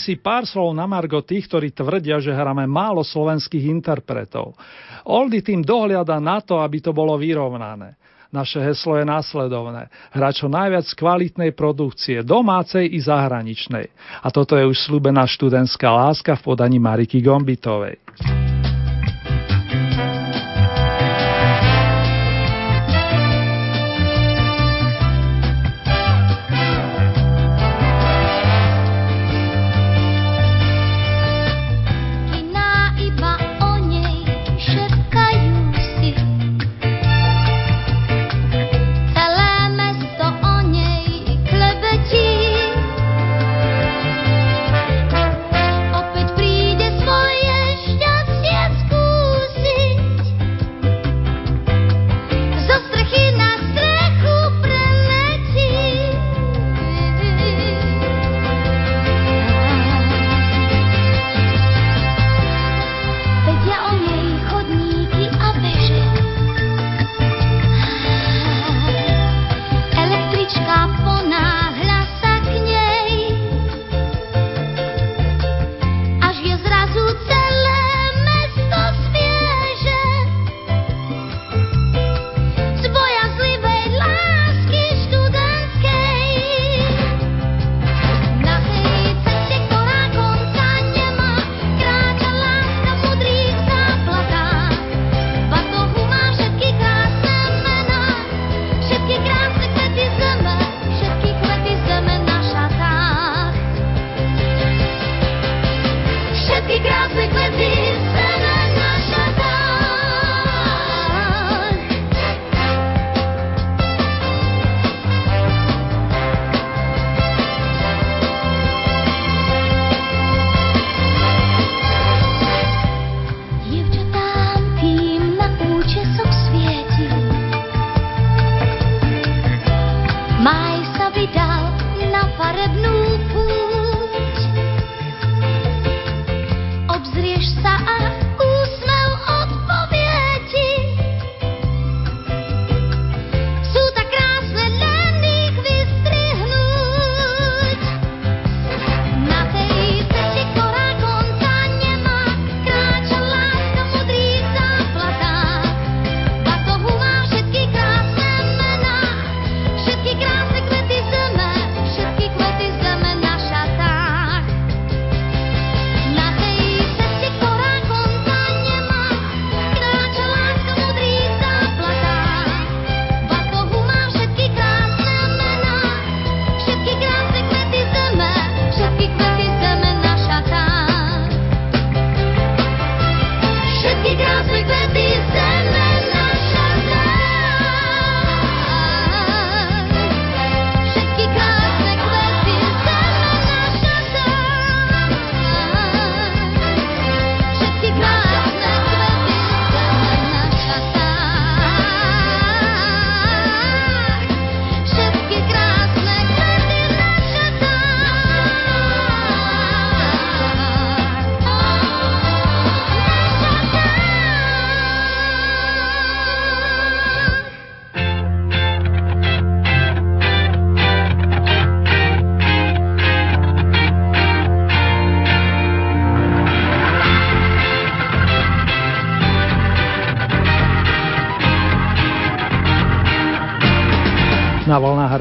Si 0.01 0.17
pár 0.17 0.49
slov 0.49 0.73
na 0.73 0.89
margo 0.89 1.21
tých, 1.21 1.45
ktorí 1.45 1.69
tvrdia, 1.69 2.17
že 2.17 2.33
hráme 2.33 2.65
málo 2.65 3.05
slovenských 3.05 3.69
interpretov. 3.69 4.57
Oldy 5.05 5.45
tým 5.45 5.61
dohliada 5.61 6.17
na 6.17 6.41
to, 6.41 6.57
aby 6.57 6.81
to 6.81 6.89
bolo 6.89 7.13
vyrovnané. 7.21 8.01
Naše 8.31 8.63
heslo 8.63 8.95
je 8.95 9.03
následovné. 9.03 9.91
Hrať 10.15 10.33
čo 10.41 10.47
najviac 10.47 10.87
kvalitnej 10.95 11.51
produkcie, 11.51 12.23
domácej 12.23 12.87
i 12.87 12.99
zahraničnej. 13.03 13.91
A 14.23 14.27
toto 14.31 14.55
je 14.55 14.63
už 14.63 14.87
slúbená 14.87 15.27
študentská 15.27 15.91
láska 15.91 16.39
v 16.39 16.55
podaní 16.55 16.79
Mariky 16.79 17.19
Gombitovej. 17.19 17.99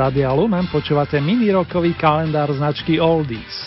Radia 0.01 0.32
Lumen 0.32 0.64
počúvate 0.72 1.20
mini 1.20 1.53
rokový 1.53 1.92
kalendár 1.92 2.48
značky 2.57 2.96
Oldies. 2.96 3.59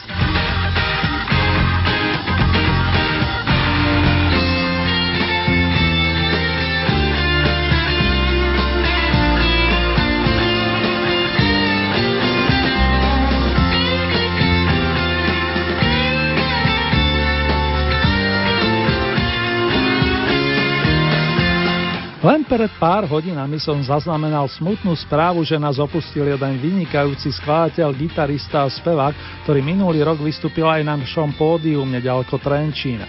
Len 22.23 22.39
pred 22.47 22.71
pár 22.79 23.03
hodinami 23.03 23.59
som 23.59 23.75
zaznamenal 23.83 24.47
smutnú 24.47 24.95
správu, 24.95 25.43
že 25.43 25.59
nás 25.59 25.75
opustil 25.75 26.23
jeden 26.23 26.55
vynikajúci 26.55 27.35
skladateľ, 27.35 27.91
gitarista 27.91 28.63
a 28.63 28.71
spevák, 28.71 29.43
ktorý 29.43 29.59
minulý 29.59 30.07
rok 30.07 30.23
vystúpil 30.23 30.63
aj 30.63 30.87
na 30.87 30.95
našom 30.95 31.35
pódium 31.35 31.83
nedaleko 31.83 32.39
Trenčína. 32.39 33.03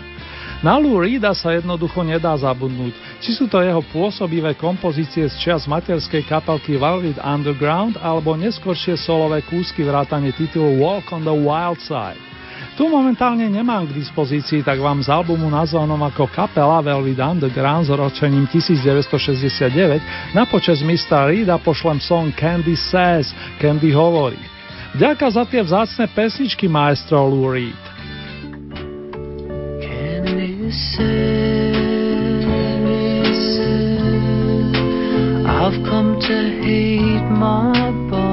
Na 0.67 0.83
Lou 0.83 0.99
Reeda 0.99 1.31
sa 1.31 1.55
jednoducho 1.55 2.03
nedá 2.03 2.35
zabudnúť, 2.35 2.91
či 3.23 3.39
sú 3.39 3.47
to 3.47 3.63
jeho 3.63 3.87
pôsobivé 3.95 4.59
kompozície 4.59 5.31
z 5.31 5.37
čas 5.39 5.71
materskej 5.71 6.27
kapelky 6.27 6.75
Velvet 6.75 7.23
Underground 7.23 7.95
alebo 8.03 8.35
neskôršie 8.35 8.99
solové 8.99 9.47
kúsky 9.47 9.87
vrátane 9.87 10.35
titulu 10.35 10.83
Walk 10.83 11.15
on 11.15 11.23
the 11.23 11.31
Wild 11.31 11.79
Side. 11.79 12.34
Tu 12.75 12.83
momentálne 12.91 13.47
nemám 13.47 13.87
k 13.87 13.95
dispozícii, 13.95 14.67
tak 14.67 14.83
vám 14.83 14.99
z 14.99 15.07
albumu 15.07 15.47
nazvanom 15.47 16.03
ako 16.11 16.27
kapela 16.27 16.83
Velvet 16.83 17.23
Underground 17.23 17.87
s 17.87 17.91
ročením 17.95 18.51
1969 18.51 20.35
na 20.35 20.43
počas 20.43 20.83
Mr. 20.83 21.31
Reeda 21.31 21.55
pošlem 21.63 22.03
song 22.03 22.35
Candy 22.35 22.75
Says, 22.75 23.31
Candy 23.63 23.95
hovorí. 23.95 24.43
Ďaká 24.99 25.31
za 25.31 25.47
tie 25.47 25.63
vzácne 25.63 26.11
pesničky, 26.11 26.67
maestro 26.67 27.31
Lou 27.31 27.47
Reed. 27.47 27.79
I've 35.47 35.79
come 35.87 36.19
to 36.21 36.37
hate 36.61 37.31
my 37.31 37.75
A 38.15 38.24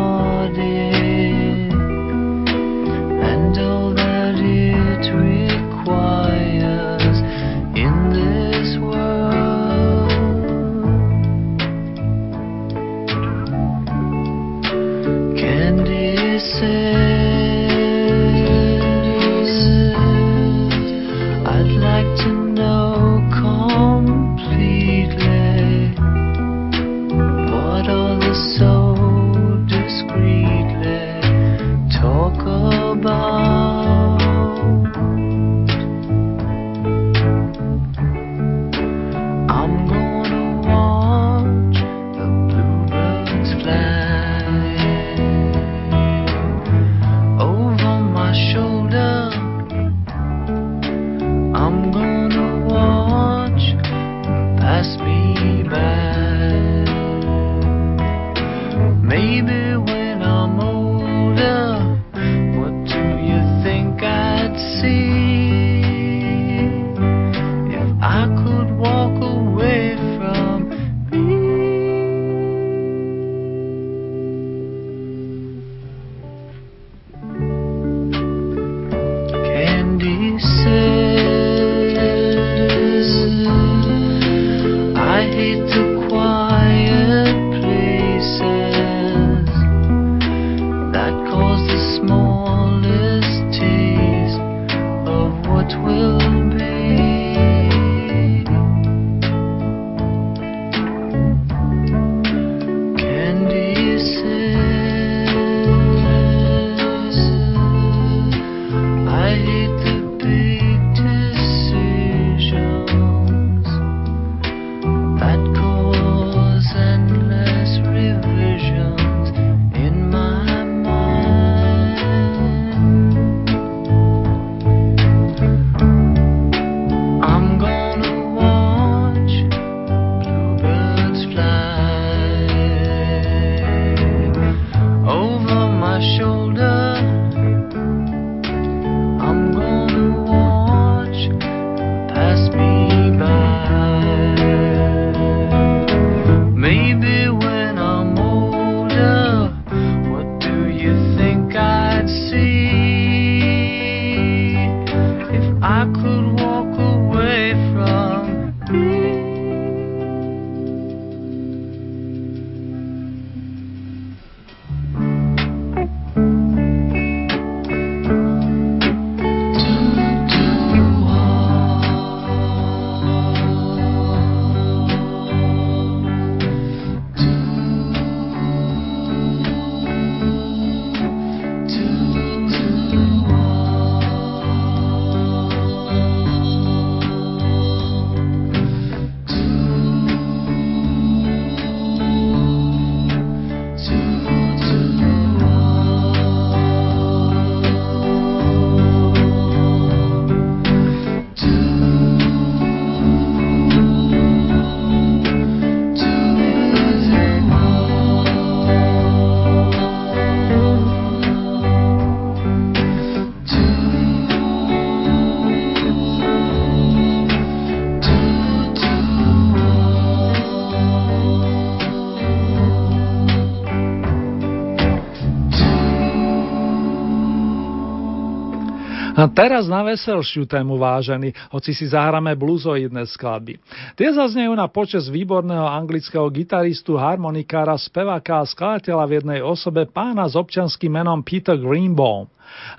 teraz 229.32 229.66
na 229.68 229.82
veselšiu 229.82 230.46
tému 230.46 230.78
vážený, 230.78 231.34
hoci 231.50 231.72
si 231.72 231.90
zahráme 231.90 232.36
bluzoidné 232.38 233.08
skladby. 233.10 233.58
Tie 233.98 234.10
zaznejú 234.12 234.54
na 234.54 234.68
počas 234.70 235.08
výborného 235.08 235.66
anglického 235.66 236.28
gitaristu, 236.30 237.00
harmonikára, 237.00 237.76
speváka 237.80 238.44
a 238.44 238.48
skladateľa 238.48 239.04
v 239.08 239.16
jednej 239.22 239.40
osobe 239.42 239.88
pána 239.88 240.28
s 240.28 240.38
občanským 240.38 240.92
menom 240.94 241.24
Peter 241.26 241.58
Greenbaum. 241.58 242.30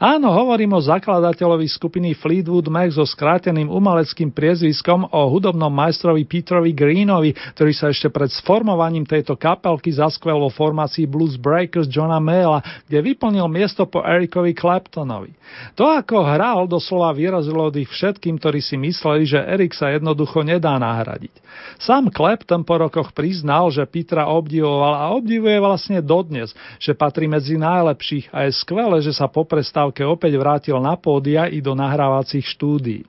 Áno, 0.02 0.34
hovorím 0.34 0.74
o 0.76 0.80
zakladateľovi 0.82 1.68
skupiny 1.70 2.18
Fleetwood 2.18 2.66
Mac 2.66 2.90
so 2.96 3.06
skráteným 3.06 3.70
umeleckým 3.70 4.34
priezviskom 4.34 5.06
o 5.08 5.20
hudobnom 5.30 5.70
majstrovi 5.70 6.26
Petrovi 6.26 6.74
Greenovi, 6.74 7.36
ktorý 7.54 7.72
sa 7.76 7.92
ešte 7.92 8.10
pred 8.10 8.32
sformovaním 8.32 9.06
tejto 9.06 9.38
kapelky 9.38 9.94
zaskvel 9.94 10.42
vo 10.42 10.50
formácii 10.50 11.06
Blues 11.06 11.38
Breakers 11.38 11.86
Johna 11.86 12.18
Mayla, 12.18 12.64
kde 12.90 12.98
vyplnil 12.98 13.46
miesto 13.46 13.86
po 13.86 14.02
Erikovi 14.02 14.56
Claptonovi. 14.56 15.34
To, 15.78 15.86
ako 15.86 16.24
hral, 16.24 16.66
doslova 16.66 17.12
vyrazilo 17.14 17.68
ich 17.72 17.88
všetkým, 17.88 18.40
ktorí 18.40 18.58
si 18.58 18.74
mysleli, 18.80 19.28
že 19.28 19.38
Erik 19.38 19.76
sa 19.76 19.92
jednoducho 19.92 20.42
nedá 20.42 20.76
nahradiť. 20.80 21.32
Sám 21.78 22.10
Clapton 22.10 22.64
po 22.64 22.80
rokoch 22.80 23.12
priznal, 23.12 23.68
že 23.70 23.84
Petra 23.84 24.28
obdivoval 24.30 24.98
a 24.98 25.12
obdivuje 25.12 25.58
vlastne 25.60 25.98
dodnes, 26.00 26.52
že 26.80 26.96
patrí 26.96 27.28
medzi 27.28 27.60
najlepších 27.60 28.32
a 28.32 28.48
je 28.48 28.52
skvelé, 28.56 28.98
že 29.04 29.12
sa 29.12 29.28
po 29.28 29.44
prestávke 29.62 30.02
opäť 30.02 30.34
vrátil 30.34 30.74
na 30.82 30.98
pódia 30.98 31.46
i 31.46 31.62
do 31.62 31.78
nahrávacích 31.78 32.42
štúdií. 32.42 33.06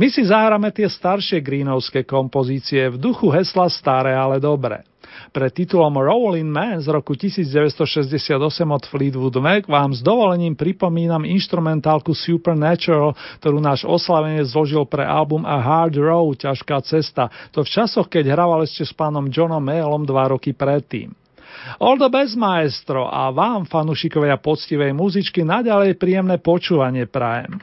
My 0.00 0.08
si 0.08 0.24
zahráme 0.24 0.72
tie 0.72 0.88
staršie 0.88 1.44
greenovské 1.44 2.00
kompozície 2.08 2.88
v 2.88 2.96
duchu 2.96 3.28
hesla 3.28 3.68
Staré, 3.68 4.16
ale 4.16 4.40
dobre. 4.40 4.88
Pre 5.36 5.44
titulom 5.52 5.92
Rolling 5.92 6.48
Man 6.48 6.80
z 6.80 6.88
roku 6.88 7.12
1968 7.12 8.40
od 8.64 8.84
Fleetwood 8.88 9.36
Mac 9.36 9.68
vám 9.68 9.92
s 9.92 10.00
dovolením 10.00 10.56
pripomínam 10.56 11.28
instrumentálku 11.28 12.16
Supernatural, 12.16 13.12
ktorú 13.44 13.60
náš 13.60 13.84
oslavenie 13.84 14.40
zložil 14.48 14.88
pre 14.88 15.04
album 15.04 15.44
A 15.44 15.60
Hard 15.60 16.00
Road, 16.00 16.40
ťažká 16.40 16.80
cesta, 16.88 17.28
to 17.52 17.60
v 17.60 17.68
časoch, 17.68 18.08
keď 18.08 18.32
hraval 18.32 18.64
ešte 18.64 18.88
s 18.88 18.96
pánom 18.96 19.28
Johnom 19.28 19.60
Mailom 19.60 20.08
dva 20.08 20.32
roky 20.32 20.56
predtým. 20.56 21.12
All 21.78 21.98
the 21.98 22.10
best, 22.10 22.34
maestro, 22.34 23.06
a 23.06 23.30
vám, 23.30 23.66
fanušikovia 23.66 24.38
poctivej 24.40 24.92
muzičky, 24.96 25.46
naďalej 25.46 25.98
príjemné 25.98 26.38
počúvanie 26.42 27.06
prajem. 27.06 27.60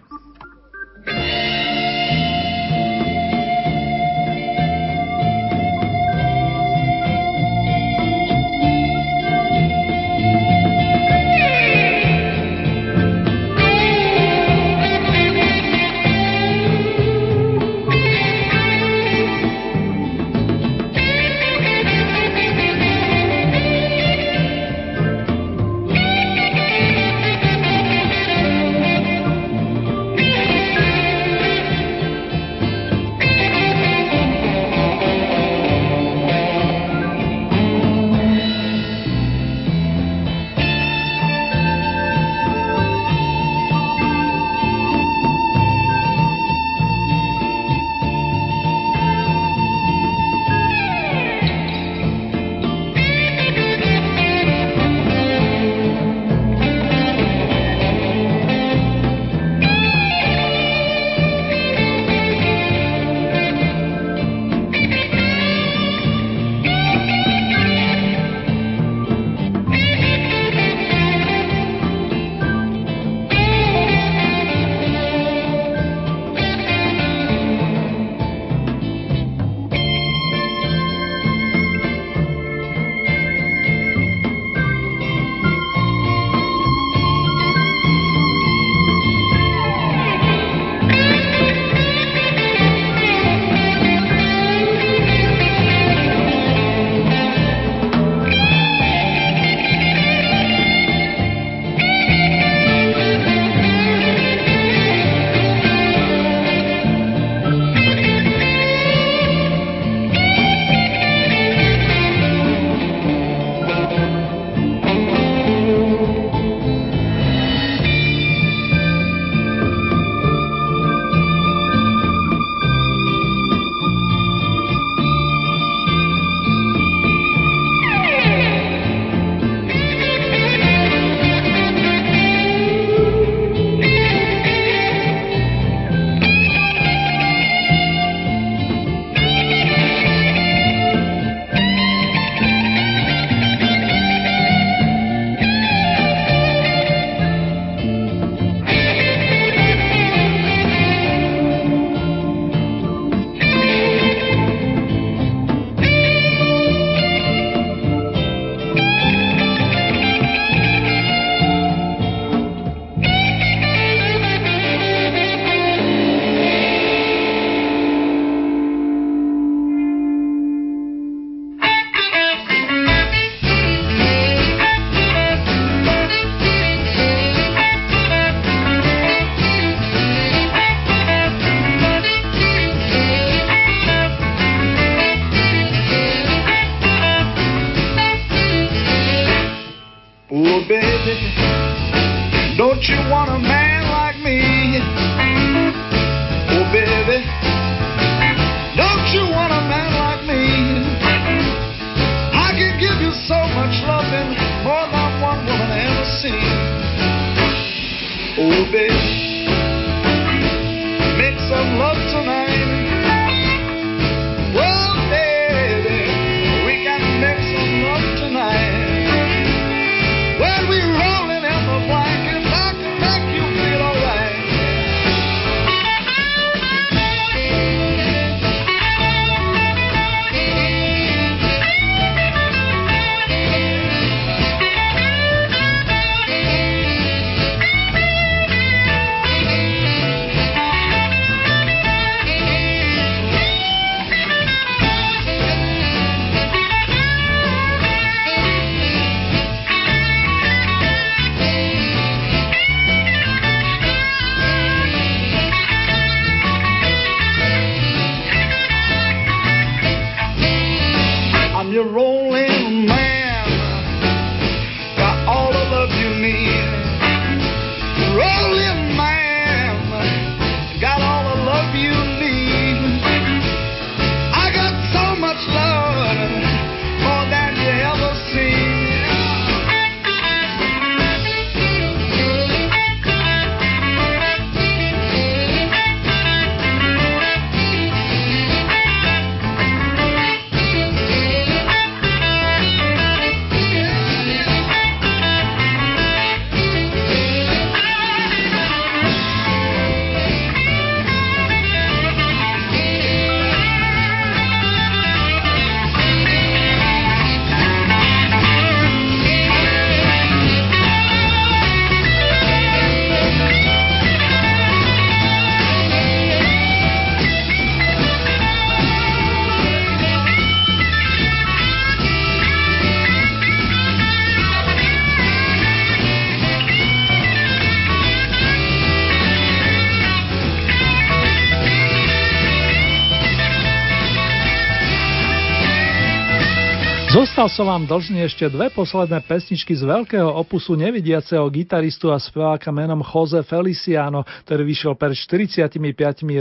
Zostal 337.39 337.55
som 337.63 337.71
vám 337.71 337.87
dlžný 337.87 338.27
ešte 338.27 338.51
dve 338.51 338.67
posledné 338.67 339.23
pesničky 339.23 339.71
z 339.71 339.87
veľkého 339.87 340.27
opusu 340.27 340.75
nevidiaceho 340.75 341.47
gitaristu 341.47 342.11
a 342.11 342.19
speváka 342.19 342.67
menom 342.67 342.99
Jose 342.99 343.39
Feliciano, 343.47 344.27
ktorý 344.43 344.67
vyšiel 344.67 344.99
pred 344.99 345.15
45 345.15 345.79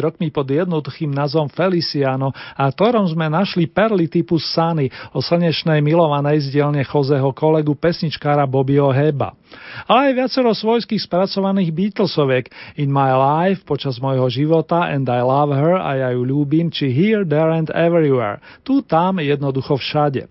rokmi 0.03 0.35
pod 0.35 0.51
jednoduchým 0.51 1.15
názvom 1.15 1.47
Feliciano 1.55 2.35
a 2.35 2.67
ktorom 2.67 3.07
sme 3.07 3.31
našli 3.31 3.71
perly 3.71 4.11
typu 4.11 4.43
Sunny 4.43 4.91
o 5.15 5.23
slnečnej 5.23 5.79
milovanej 5.79 6.51
z 6.51 6.59
dielne 6.59 6.83
Joseho 6.83 7.31
kolegu 7.31 7.79
pesničkára 7.79 8.43
Bobbyho 8.51 8.91
Heba. 8.91 9.39
Ale 9.87 10.11
aj 10.11 10.19
viacero 10.19 10.51
svojských 10.51 10.99
spracovaných 10.99 11.71
Beatlesoviek 11.79 12.51
In 12.75 12.91
My 12.91 13.15
Life, 13.15 13.63
počas 13.63 14.03
môjho 14.03 14.27
života, 14.27 14.91
And 14.91 15.07
I 15.07 15.23
Love 15.23 15.55
Her 15.55 15.79
a 15.79 15.91
ja 15.95 16.09
ju 16.11 16.27
ľúbim, 16.27 16.75
či 16.75 16.91
Here, 16.91 17.23
There 17.23 17.55
and 17.55 17.71
Everywhere. 17.71 18.43
Tu, 18.67 18.83
tam, 18.83 19.23
jednoducho 19.23 19.79
všade. 19.79 20.27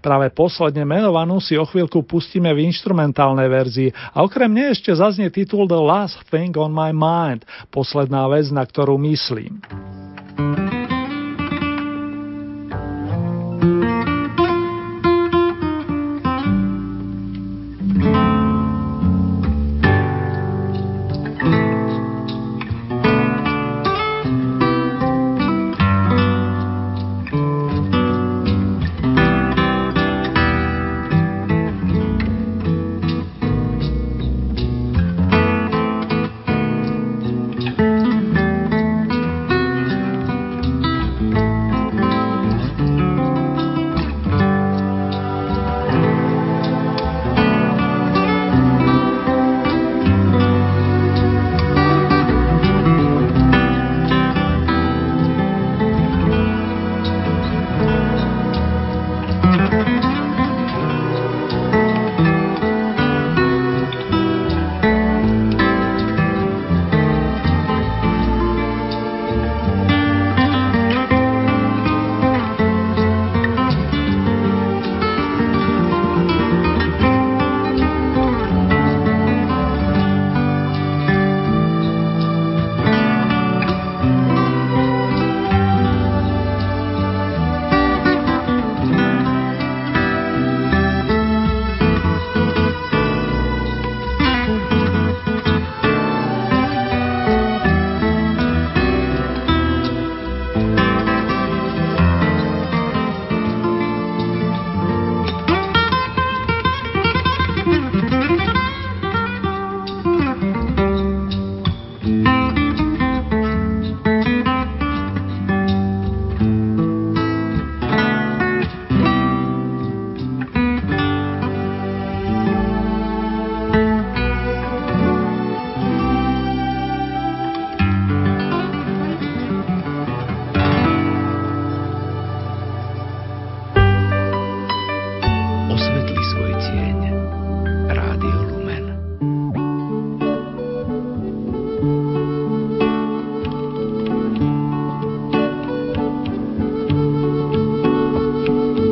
Práve 0.00 0.30
posledne 0.30 0.86
menovanú 0.86 1.40
si 1.42 1.56
o 1.58 1.64
chvíľku 1.66 2.04
pustíme 2.04 2.52
v 2.52 2.68
instrumentálnej 2.68 3.48
verzii 3.48 3.88
a 4.12 4.22
okrem 4.22 4.52
nej 4.52 4.72
ešte 4.76 4.92
zaznie 4.92 5.32
titul 5.32 5.64
The 5.66 5.80
Last 5.80 6.22
Thing 6.28 6.54
on 6.60 6.72
My 6.72 6.94
Mind, 6.94 7.48
posledná 7.72 8.28
vec, 8.28 8.48
na 8.52 8.62
ktorú 8.62 9.00
myslím. 9.00 9.60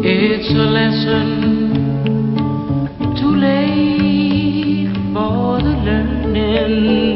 It's 0.02 0.48
a 0.48 0.54
lesson 0.54 1.26
too 3.20 3.36
late 3.36 4.88
for 5.12 5.60
the 5.60 5.76
learning. 5.84 7.09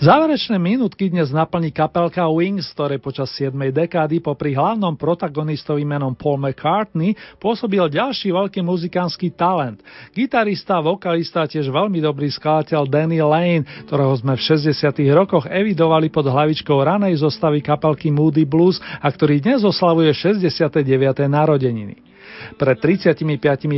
Záverečné 0.00 0.56
minútky 0.56 1.12
dnes 1.12 1.28
naplní 1.28 1.76
kapelka 1.76 2.24
Wings, 2.24 2.72
ktoré 2.72 2.96
počas 2.96 3.36
7. 3.36 3.52
dekády 3.52 4.24
popri 4.24 4.56
hlavnom 4.56 4.96
protagonistovi 4.96 5.84
menom 5.84 6.16
Paul 6.16 6.40
McCartney 6.40 7.12
pôsobil 7.36 7.84
ďalší 7.84 8.32
veľký 8.32 8.64
muzikánsky 8.64 9.28
talent. 9.36 9.84
Gitarista, 10.16 10.80
vokalista 10.80 11.44
a 11.44 11.50
tiež 11.52 11.68
veľmi 11.68 12.00
dobrý 12.00 12.32
skladateľ 12.32 12.88
Danny 12.88 13.20
Lane, 13.20 13.68
ktorého 13.84 14.16
sme 14.16 14.40
v 14.40 14.72
60. 14.72 14.72
rokoch 15.12 15.44
evidovali 15.44 16.08
pod 16.08 16.32
hlavičkou 16.32 16.80
ranej 16.80 17.20
zostavy 17.20 17.60
kapelky 17.60 18.08
Moody 18.08 18.48
Blues 18.48 18.80
a 18.80 19.04
ktorý 19.12 19.44
dnes 19.44 19.60
oslavuje 19.68 20.16
69. 20.16 20.80
narodeniny. 21.28 22.09
Pred 22.58 22.76
35 22.82 23.24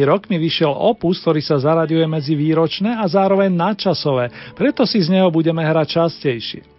rokmi 0.07 0.37
vyšiel 0.41 0.73
opus, 0.73 1.21
ktorý 1.23 1.41
sa 1.45 1.61
zaraďuje 1.61 2.05
medzi 2.09 2.35
výročné 2.35 2.99
a 2.99 3.05
zároveň 3.07 3.53
nadčasové, 3.53 4.55
preto 4.57 4.89
si 4.89 4.99
z 5.05 5.13
neho 5.13 5.29
budeme 5.31 5.63
hrať 5.63 5.87
častejšie. 6.03 6.72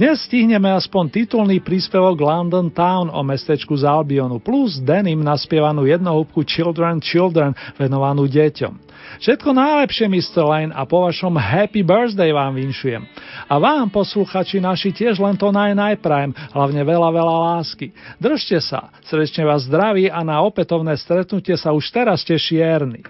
Dnes 0.00 0.24
stihneme 0.24 0.72
aspoň 0.72 1.12
titulný 1.12 1.60
príspevok 1.60 2.24
London 2.24 2.72
Town 2.72 3.12
o 3.12 3.20
mestečku 3.20 3.76
z 3.76 3.84
Albionu 3.84 4.40
plus 4.40 4.80
denim 4.80 5.20
naspievanú 5.20 5.84
jednohúbku 5.84 6.40
Children 6.40 7.04
Children 7.04 7.52
venovanú 7.76 8.24
deťom. 8.24 8.80
Všetko 9.20 9.52
najlepšie, 9.52 10.08
Mr. 10.08 10.40
Lane, 10.40 10.72
a 10.72 10.88
po 10.88 11.04
vašom 11.04 11.36
happy 11.36 11.84
birthday 11.84 12.32
vám 12.32 12.56
vinšujem. 12.56 13.04
A 13.44 13.60
vám, 13.60 13.92
posluchači 13.92 14.56
naši, 14.56 14.88
tiež 14.88 15.20
len 15.20 15.36
to 15.36 15.52
naj 15.52 15.76
najprajem, 15.76 16.32
hlavne 16.32 16.80
veľa, 16.80 17.08
veľa 17.12 17.36
lásky. 17.60 17.92
Držte 18.16 18.56
sa, 18.64 18.88
srdečne 19.04 19.44
vás 19.44 19.68
zdraví 19.68 20.08
a 20.08 20.24
na 20.24 20.40
opätovné 20.40 20.96
stretnutie 20.96 21.60
sa 21.60 21.76
už 21.76 21.84
teraz 21.92 22.24
teší 22.24 22.56
Erny. 22.56 23.04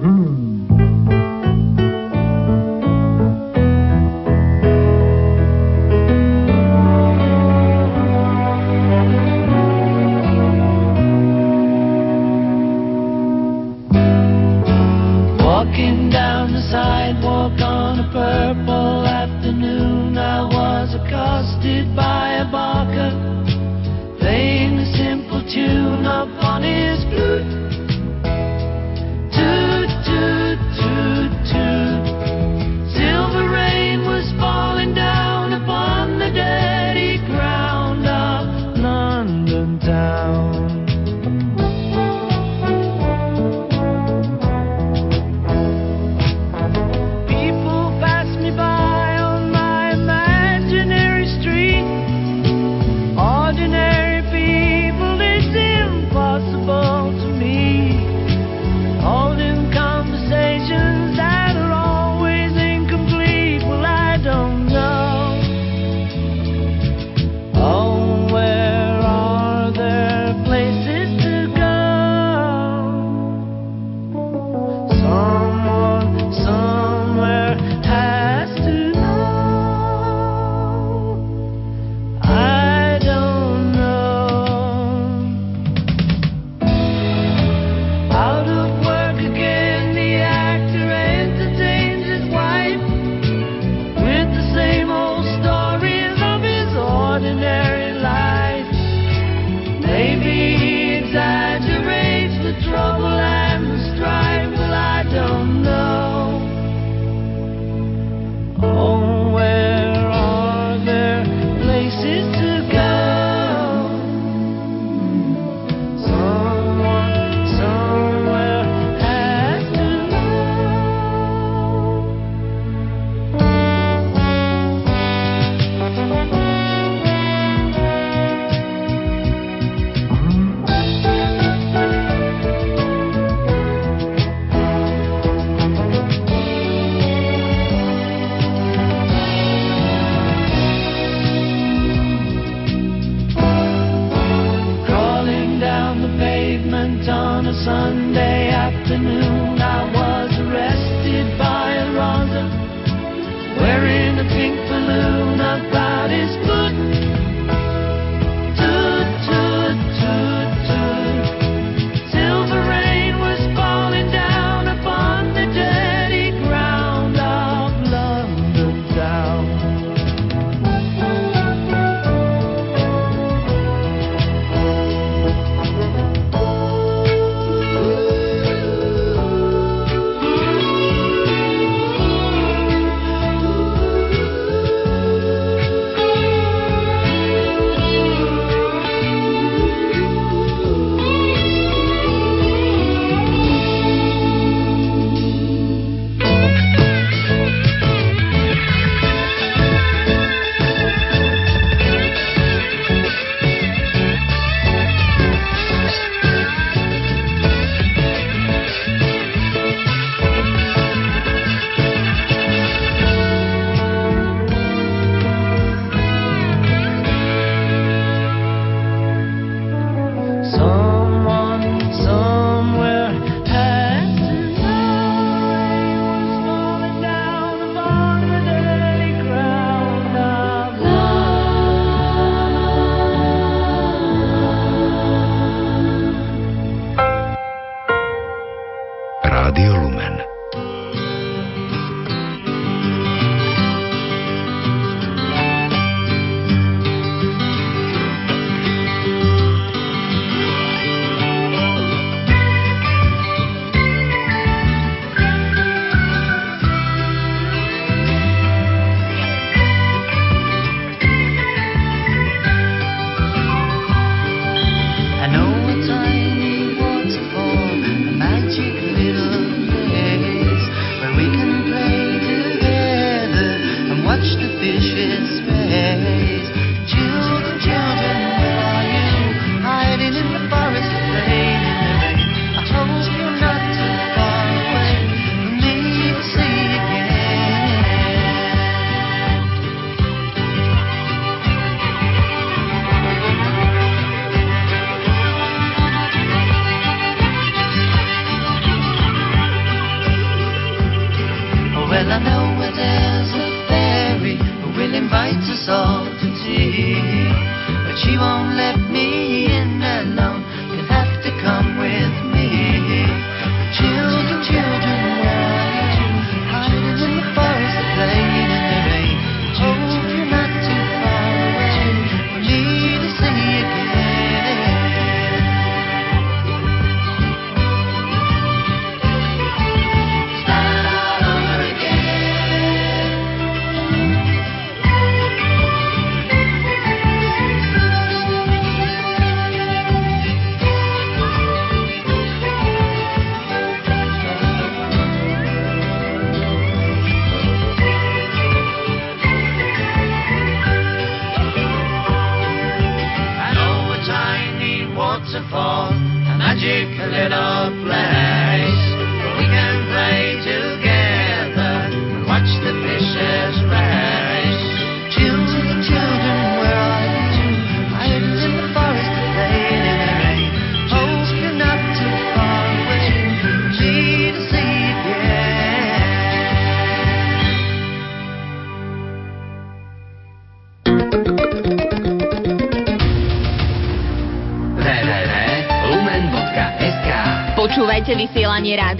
Hmm. 0.00 0.39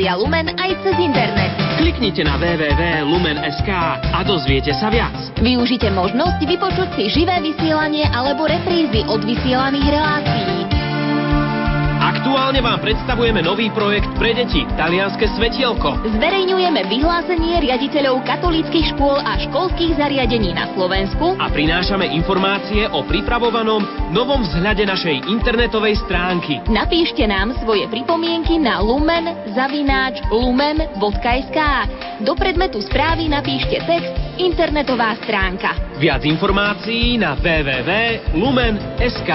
Rádia 0.00 0.16
Lumen 0.16 0.48
aj 0.56 0.80
cez 0.80 0.96
internet. 0.96 1.52
Kliknite 1.76 2.24
na 2.24 2.40
www.lumen.sk 2.40 3.68
a 4.00 4.24
dozviete 4.24 4.72
sa 4.72 4.88
viac. 4.88 5.12
Využite 5.44 5.92
možnosť 5.92 6.40
vypočuť 6.40 6.88
si 6.96 7.20
živé 7.20 7.36
vysielanie 7.44 8.08
alebo 8.08 8.48
reprízy 8.48 9.04
od 9.04 9.20
vysielaných 9.20 9.86
relácií. 9.92 10.56
Aktuálne 12.00 12.64
vám 12.64 12.80
predstavujeme 12.80 13.44
nový 13.44 13.68
projekt 13.76 14.08
pre 14.16 14.32
deti, 14.32 14.64
Talianske 14.80 15.36
svetielko. 15.36 16.00
Zverejňujeme 16.16 16.80
vyhlásenie 16.88 17.60
riaditeľov 17.60 18.24
katolíckych 18.24 18.96
škôl 18.96 19.20
a 19.20 19.36
školských 19.36 20.00
zariadení 20.00 20.56
na 20.56 20.72
Slovensku 20.72 21.36
A 21.36 21.52
prinášame 21.52 22.08
informácie 22.08 22.88
o 22.88 23.04
pripravovanom 23.04 23.99
novom 24.10 24.42
vzhľade 24.42 24.84
našej 24.84 25.30
internetovej 25.30 25.96
stránky. 26.04 26.58
Napíšte 26.66 27.24
nám 27.24 27.54
svoje 27.62 27.86
pripomienky 27.88 28.58
na 28.58 28.82
lumen 28.82 29.30
zavináč 29.54 30.20
lumen.sk. 30.28 31.58
Do 32.26 32.34
predmetu 32.36 32.82
správy 32.84 33.30
napíšte 33.30 33.80
text 33.86 34.12
internetová 34.36 35.16
stránka. 35.24 35.72
Viac 35.96 36.26
informácií 36.26 37.16
na 37.16 37.38
www.lumen.sk 37.38 39.30